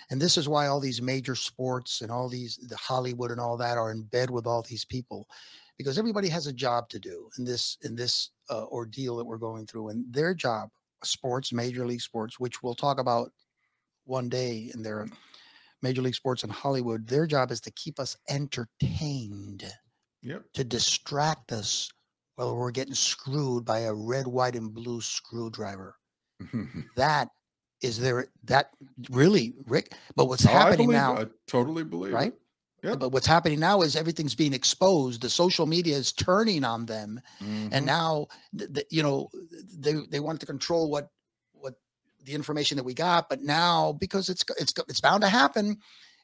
[0.10, 3.56] and this is why all these major sports and all these, the Hollywood and all
[3.58, 5.28] that, are in bed with all these people,
[5.78, 9.38] because everybody has a job to do in this in this uh, ordeal that we're
[9.38, 10.70] going through, and their job,
[11.04, 13.32] sports, major league sports, which we'll talk about
[14.06, 15.08] one day in their
[15.84, 19.72] major league sports in Hollywood, their job is to keep us entertained
[20.26, 20.44] Yep.
[20.56, 21.90] to distract us
[22.36, 25.96] while we're getting screwed by a red, white, and blue screwdriver.
[26.96, 27.30] That
[27.82, 28.28] is there.
[28.46, 28.72] That
[29.12, 29.94] really, Rick.
[30.16, 32.34] But what's Oh, I happening believe- now, I totally believe right?
[32.84, 33.00] Yep.
[33.00, 35.22] But what's happening now is everything's being exposed.
[35.22, 37.70] The social media is turning on them, Mhm.
[37.72, 38.28] and now,
[38.92, 39.30] you know,
[39.78, 41.10] they they want to control what
[41.54, 41.76] what
[42.24, 43.28] the information that we got.
[43.30, 45.78] But now, because it's it's it's bound to happen,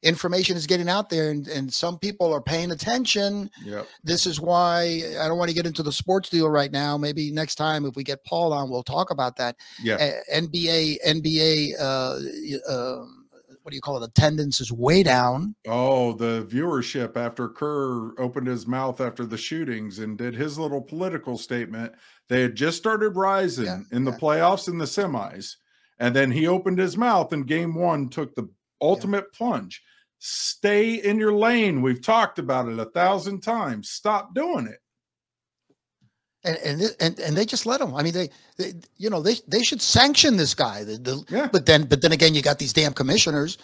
[0.03, 3.87] information is getting out there, and and some people are paying attention Yep.
[4.03, 6.97] this is why I don't want to get into the sports deal right now.
[6.97, 9.55] Maybe next time, if we get Paul on, we'll talk about that.
[9.81, 9.95] Yeah.
[9.95, 13.05] Uh, NBA, NBA, uh, uh,
[13.63, 14.07] what do you call it?
[14.07, 15.55] Attendance is way down.
[15.67, 20.81] Oh, the viewership after Kerr opened his mouth after the shootings and did his little
[20.81, 21.93] political statement.
[22.27, 24.17] They had just started rising in the yeah.
[24.17, 25.57] playoffs and the semis.
[25.99, 28.49] And then he opened his mouth and game one took the
[28.81, 29.83] ultimate plunge.
[30.23, 31.81] Stay in your lane.
[31.81, 33.89] We've talked about it a thousand times.
[33.89, 34.77] Stop doing it.
[36.43, 37.95] And and, and and they just let him.
[37.95, 40.83] I mean, they, they you know they they should sanction this guy.
[40.83, 41.49] The, the, Yeah.
[41.51, 43.57] But then but then again, you got these damn commissioners.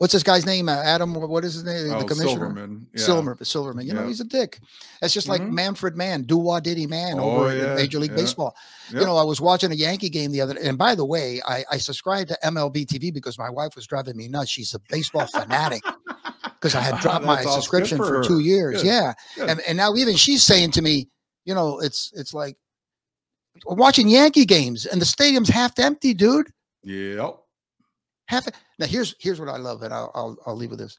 [0.00, 0.70] What's this guy's name?
[0.70, 1.12] Uh, Adam.
[1.12, 1.92] What is his name?
[1.92, 2.30] Oh, the commissioner.
[2.30, 2.86] Silverman.
[2.94, 3.04] Yeah.
[3.04, 3.86] Silver, Silverman.
[3.86, 4.58] You know, he's a dick.
[5.02, 5.50] It's just like Mhm.
[5.50, 8.16] Manfred Mann, do wah diddy man Oh, over yeah, in Major League yeah.
[8.16, 8.56] Baseball.
[8.90, 10.62] You know, I was watching a Yankee game the other day.
[10.66, 14.16] and by the way, I, I subscribed to MLB TV because my wife was driving
[14.16, 14.48] me nuts.
[14.48, 15.82] She's a baseball fanatic
[16.44, 18.76] because I had dropped my That's subscription for for, two years.
[18.82, 18.86] Good.
[18.86, 19.12] Yeah.
[19.36, 19.50] Good.
[19.50, 21.10] And, and now even she's saying to me,
[21.44, 22.56] you know, it's it's like
[23.66, 26.46] watching Yankee games and the stadium's half empty, dude.
[26.84, 27.36] Yep.
[28.28, 28.48] Half
[28.80, 30.98] now here's here's what I love, and I'll I'll, I'll leave with this.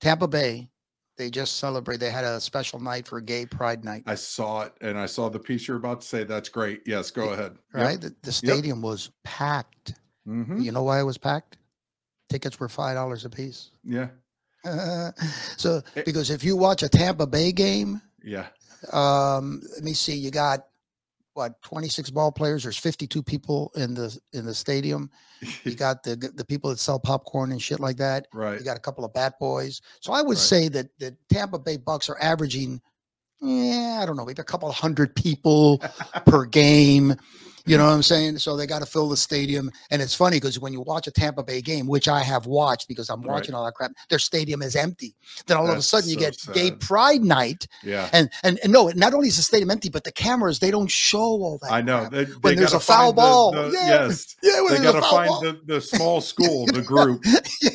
[0.00, 0.68] Tampa Bay,
[1.16, 1.98] they just celebrate.
[1.98, 5.28] They had a special night for Gay Pride Night, I saw it and I saw
[5.30, 6.22] the piece you're about to say.
[6.24, 6.82] That's great.
[6.86, 7.56] Yes, go ahead.
[7.72, 8.00] right?
[8.00, 9.94] The, the stadium was packed.
[10.24, 11.56] hmm You know why it was packed?
[12.28, 13.70] Tickets were five dollars a piece.
[13.82, 14.08] Yeah.
[15.56, 16.02] so Eh.
[16.04, 18.46] because if you watch a Tampa Bay game, Yeah.
[18.92, 20.66] um, let me see, you got
[21.36, 22.62] what 26 ball players.
[22.62, 25.10] There's 52 people in the in the stadium.
[25.64, 28.26] You got the the people that sell popcorn and shit like that.
[28.32, 28.58] right.
[28.58, 29.80] You got a couple of bat boys.
[30.00, 30.38] So I would Right.
[30.38, 32.80] say that the Tampa Bay Bucks are averaging,
[33.42, 35.82] yeah, I don't know, maybe a couple hundred people
[36.26, 37.14] per game.
[37.66, 38.38] You know what I'm saying?
[38.38, 39.70] So they got to fill the stadium.
[39.90, 42.86] And it's funny because when you watch a Tampa Bay game, which I have watched
[42.88, 43.34] because I'm Right.
[43.34, 45.14] watching all that crap, their stadium is empty.
[45.46, 46.70] Then all of a sudden you so get Gay.
[46.70, 47.66] Pride Night.
[47.82, 48.08] yeah.
[48.12, 50.90] And, and and no, not only is the stadium empty, but the cameras, they don't
[50.90, 51.72] show all that.
[51.72, 52.00] I know.
[52.08, 52.12] crap.
[52.12, 53.52] They, When they a foul find the- ball.
[53.52, 54.06] the- Yeah.
[54.06, 54.36] Yes.
[54.42, 57.24] Yeah, when They got to find the, the small school, the group.
[57.62, 57.70] Yeah.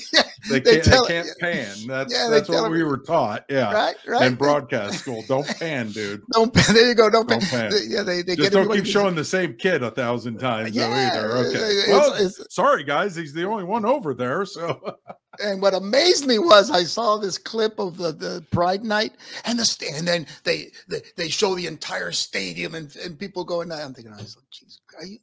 [0.51, 1.75] They They can't, tell- they can't pan.
[1.87, 3.45] That's yeah, that's what him- we were taught.
[3.49, 3.71] Yeah.
[3.73, 4.23] right, right.
[4.27, 5.23] In broadcast school.
[5.27, 6.21] Don't pan, dude.
[6.33, 6.73] don't pan.
[6.75, 7.09] there you go.
[7.09, 7.71] Don't, Don't pan.
[7.71, 7.81] pan.
[7.87, 10.39] Yeah, they, they Just get don't keep to- showing the same kid a thousand uh,
[10.63, 11.31] times though either.
[11.37, 11.57] Okay.
[11.57, 14.45] it's- Well, it's- sorry guys, he's the only one over there.
[14.45, 14.95] So
[15.41, 19.13] And what amazed me was I saw this clip of the, the Pride Night
[19.45, 23.71] and the and then they, they they show the entire stadium and, and people going.
[23.71, 25.19] I'm thinking, I was like, "Jeez, are you?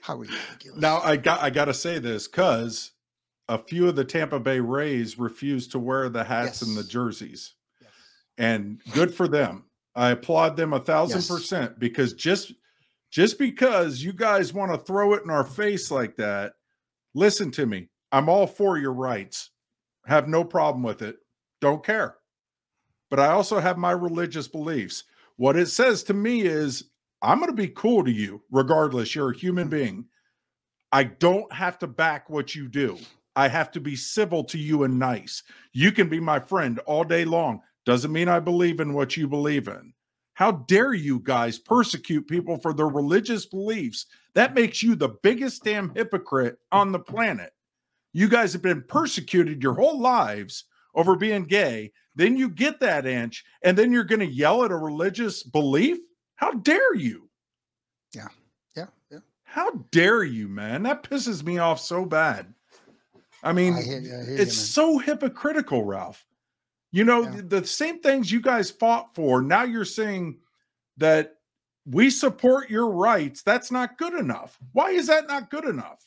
[0.00, 2.90] How are you ridiculous?" now I got I gotta say this because
[3.48, 7.54] a few of the Tampa Bay Rays refused to wear the hats and the jerseys.
[7.80, 7.90] Yes.
[8.36, 9.64] and good for them.
[9.94, 11.28] I applaud them a thousand Yes.
[11.28, 12.52] percent because just
[13.10, 16.52] just because you guys want to throw it in our face like that,
[17.14, 17.88] listen to me.
[18.12, 19.50] I'm all for your rights.
[20.06, 21.16] Have no problem with it.
[21.60, 22.16] Don't care.
[23.10, 25.04] But I also have my religious beliefs.
[25.36, 26.84] What it says to me is
[27.22, 29.14] I'm going to be cool to you regardless.
[29.14, 29.72] You're a human mm.
[29.72, 30.04] being.
[30.92, 32.98] I don't have to back what you do.
[33.38, 35.44] I have to be civil to you and nice.
[35.72, 37.60] You can be my friend all day long.
[37.86, 39.92] Doesn't mean I believe in what you believe in.
[40.34, 44.06] How dare you guys persecute people for their religious beliefs?
[44.34, 47.52] That makes you the biggest damn hypocrite on the planet.
[48.12, 50.64] You guys have been persecuted your whole lives
[50.96, 51.92] over being gay.
[52.16, 55.98] Then you get that inch, and then you're going to yell at a religious belief?
[56.34, 57.30] How dare you?
[58.12, 58.26] yeah,
[58.76, 58.86] yeah.
[59.12, 59.20] Yeah.
[59.44, 60.82] How dare you, man?
[60.82, 62.52] That pisses me off so bad.
[63.42, 64.66] I mean, I hear I hear it's man.
[64.66, 66.24] so hypocritical, Ralph.
[66.90, 67.36] You know, Yeah.
[67.36, 69.42] the, the same things you guys fought for.
[69.42, 70.38] Now you're saying
[70.96, 71.34] that
[71.86, 73.42] we support your rights.
[73.42, 74.58] That's not good enough.
[74.72, 76.02] Why is that not good enough?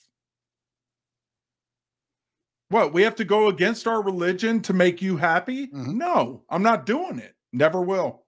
[2.70, 5.68] What, we have to go against our religion to make you happy?
[5.68, 5.96] Mhm.
[5.96, 7.36] No, I'm not doing it.
[7.52, 8.24] Never will.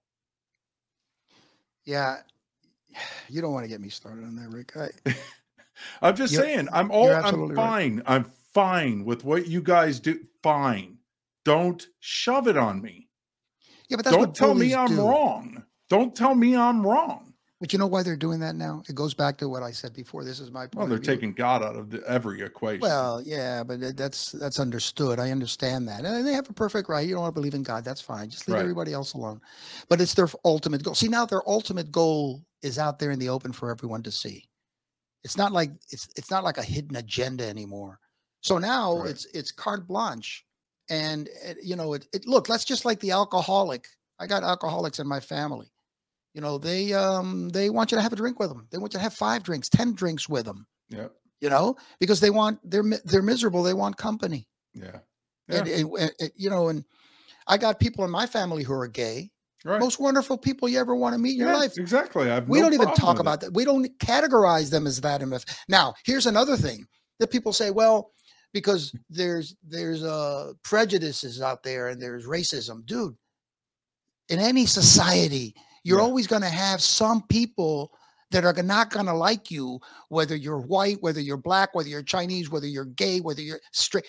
[1.86, 2.18] Yeah,
[3.30, 4.76] you don't want to get me started on that, Rick.
[4.78, 4.90] I,
[6.02, 7.64] I'm just saying, I'm all I'm absolutely right.
[7.66, 8.04] fine.
[8.06, 10.20] I'm fine with what you guys do.
[10.42, 10.98] Fine.
[11.46, 13.08] Don't shove it on me.
[13.90, 15.02] yeah, but that's Don't tell me I'm do.
[15.02, 15.64] wrong.
[15.90, 17.34] Don't tell me I'm wrong.
[17.60, 18.84] But you know why they're doing that now?
[18.90, 20.26] It goes back to what I said before.
[20.26, 20.76] This is my point.
[20.76, 22.82] Well, they're taking God out of the, every equation.
[22.82, 25.18] Well, yeah, but that's that's understood.
[25.18, 27.08] I understand that, and they have a perfect right.
[27.08, 28.30] You don't want to believe in God, that's fine.
[28.30, 28.62] Just leave Right.
[28.62, 29.40] everybody else alone.
[29.88, 30.94] But it's their ultimate goal.
[30.96, 34.50] See, now their ultimate goal is out there in the open for everyone to see.
[35.24, 37.98] It's not like it's it's not like a hidden agenda anymore.
[38.44, 39.10] So now Right.
[39.10, 40.46] it's it's carte blanche,
[40.90, 42.28] and uh, you know it, it.
[42.28, 43.88] Look, that's just like the alcoholic.
[44.20, 45.72] I got alcoholics in my family.
[46.34, 48.68] You know, they um they want you to have a drink with them.
[48.70, 51.08] They want you to have five drinks, ten drinks with them yeah,
[51.42, 53.64] you know, because they want they're they're miserable.
[53.64, 55.00] They want company, yeah,
[55.50, 55.76] and, Yeah.
[55.78, 56.84] and, and- and, you know, and
[57.48, 59.32] I got people in my family who are gay.
[59.64, 59.80] right.
[59.80, 61.78] Most wonderful people you ever want to meet in your Yeah, life.
[61.78, 62.30] Exactly.
[62.30, 63.22] I've We no don't even talk it.
[63.22, 63.54] about that.
[63.54, 65.22] We don't categorize them as that.
[65.22, 65.46] enough.
[65.70, 66.86] Now, here's another thing
[67.20, 68.12] that people say, well,
[68.54, 73.16] because there's there's uh prejudices out there and there's racism, dude.
[74.30, 76.06] In any society, you're Yeah.
[76.06, 77.92] always going to have some people
[78.32, 79.80] that are not going to like you,
[80.10, 84.06] whether you're white, whether you're black, whether you're Chinese, whether you're gay, whether you're straight.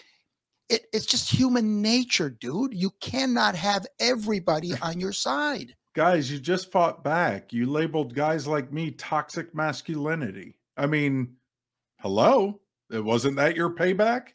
[0.70, 2.72] It, it's just human nature, dude.
[2.72, 5.74] You cannot have everybody on your side.
[5.94, 7.52] Guys, you just fought back.
[7.52, 10.56] You labeled guys like me toxic masculinity.
[10.76, 11.36] I mean,
[12.00, 12.60] hello?
[12.90, 14.28] It wasn't that your payback?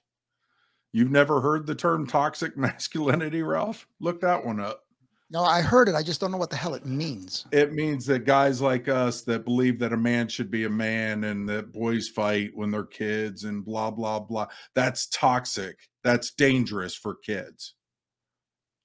[0.91, 3.87] You've never heard the term toxic masculinity, Ralph?
[3.99, 4.83] Look that one up.
[5.31, 5.93] No, I heard it.
[5.93, 7.45] I just don't know what the hell it means.
[7.51, 11.25] It means that guys like us that believe that a man should be a man
[11.25, 14.47] and that boys fight when they're kids and blah, blah, blah.
[14.73, 15.77] That's toxic.
[16.03, 17.75] That's dangerous for kids.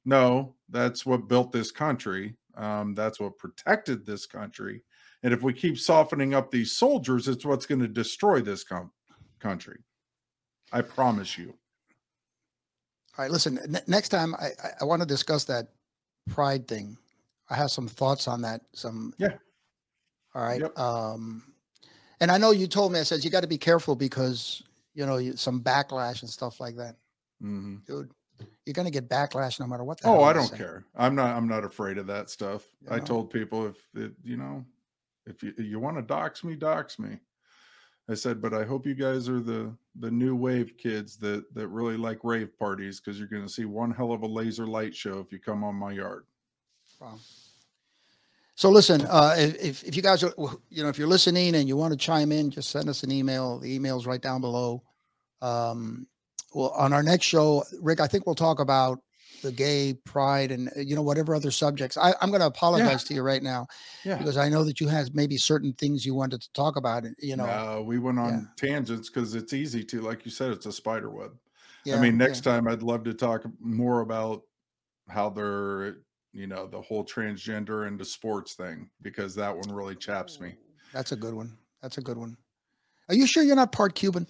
[0.05, 2.37] No, that's what built this country.
[2.57, 4.83] Um, that's what protected this country.
[5.23, 8.91] And if we keep softening up these soldiers, it's what's going to destroy this com-
[9.45, 9.79] country.
[10.73, 11.53] I promise you.
[13.17, 13.61] All right, listen.
[13.69, 15.69] Ne- next time, I I, I want to discuss that
[16.31, 16.97] pride thing.
[17.51, 18.63] I have some thoughts on that.
[18.73, 19.35] Some Yeah.
[20.35, 20.61] All right.
[20.63, 20.79] Yep.
[20.79, 21.45] Um,
[22.21, 22.99] and I know you told me.
[22.99, 24.63] I said you got to be careful because
[24.95, 26.97] you know you, some backlash and stuff like that,
[27.43, 27.85] Mhm.
[27.85, 28.11] dude.
[28.67, 30.01] You're gonna get backlash no matter what.
[30.05, 30.85] Oh, I don't care.
[30.97, 31.37] I'm not.
[31.37, 32.65] I'm not afraid of that stuff.
[32.81, 33.05] You I know?
[33.05, 34.65] told people if it, you know,
[35.27, 37.21] if you you want to dox me, dox me.
[38.09, 41.69] I said, but I hope you guys are the the new wave kids that that
[41.69, 44.95] really like rave parties because you're going to see one hell of a laser light
[44.95, 46.25] show if you come on my yard.
[47.01, 47.15] Wow.
[48.57, 50.33] So listen, uh, if, if you guys are,
[50.71, 53.11] you know, if you're listening and you want to chime in, just send us an
[53.11, 53.59] email.
[53.59, 54.83] The email's right down below.
[55.43, 56.07] Um,
[56.55, 59.01] well, on our next show, Rick, I think we'll talk about
[59.45, 61.97] the gay pride and uh, you know whatever other subjects.
[61.97, 63.67] I, I'm going to apologize to you right now
[64.05, 64.17] Yeah.
[64.17, 67.05] because I know that you had maybe certain things you wanted to talk about.
[67.05, 68.41] and You know, no, we went on yeah.
[68.69, 71.33] tangents because it's easy to, like you said, it's a spider web.
[71.85, 72.27] Yeah, I mean, yeah.
[72.27, 74.43] next time I'd love to talk more about
[75.09, 75.99] how they're,
[76.33, 80.55] you know, the whole transgender into sports thing because that one really chaps me.
[80.95, 81.57] That's a good one.
[81.83, 82.37] That's a good one.
[83.11, 84.27] Are you sure you're not part Cuban?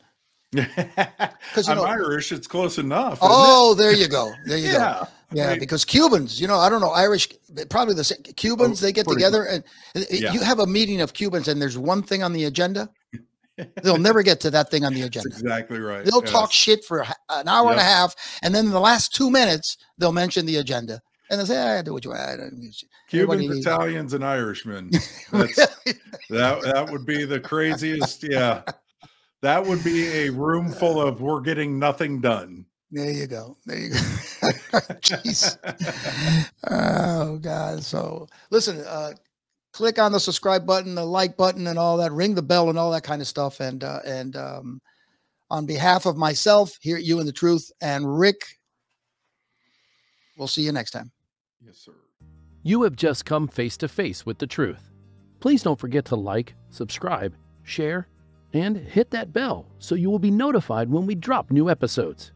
[0.57, 2.32] I'm you know- Irish.
[2.32, 3.14] It's close enough.
[3.18, 3.30] isn't it?
[3.32, 4.32] Oh, there you go.
[4.46, 4.78] There you go.
[4.78, 5.05] yeah.
[5.32, 7.28] Yeah, because Cubans, you know, I don't know, Irish,
[7.68, 8.22] probably the same.
[8.36, 9.64] Cubans, oh, they get together and
[9.96, 10.32] and Yeah.
[10.32, 12.88] you have a meeting of Cubans, and there's one thing on the agenda.
[13.82, 15.28] They'll never get to that thing on the That's agenda.
[15.30, 16.05] exactly right.
[16.05, 19.28] They'll talk shit for an hour and a half, and then in the last two
[19.30, 21.00] minutes, they'll mention the agenda,
[21.30, 23.36] and they say, "I do what you want." I don't give a.
[23.36, 24.90] Cubans, Italians, and Irishmen.
[25.32, 25.57] That's,
[26.30, 28.24] that that would be the craziest.
[28.28, 28.62] Yeah,
[29.45, 32.64] that would be a room full of we're getting nothing done.
[32.90, 33.59] there you go.
[33.66, 33.97] There you go.
[35.05, 35.59] Jeez.
[36.70, 37.84] oh God.
[37.84, 39.12] So listen, uh,
[39.74, 42.11] click on the subscribe button, the like button, and all that.
[42.12, 43.61] Ring the bell and all that kind of stuff.
[43.61, 44.80] And uh, and um,
[45.51, 48.40] on behalf of myself here at You and the Truth and Rick,
[50.38, 51.12] we'll see you next time.
[51.62, 51.92] Yes, sir.
[52.62, 54.90] You have just come face to face with the truth.
[55.40, 58.09] Please don't forget to like, subscribe, share,
[58.55, 62.32] and hit that bell so you will be notified when we drop new episodes.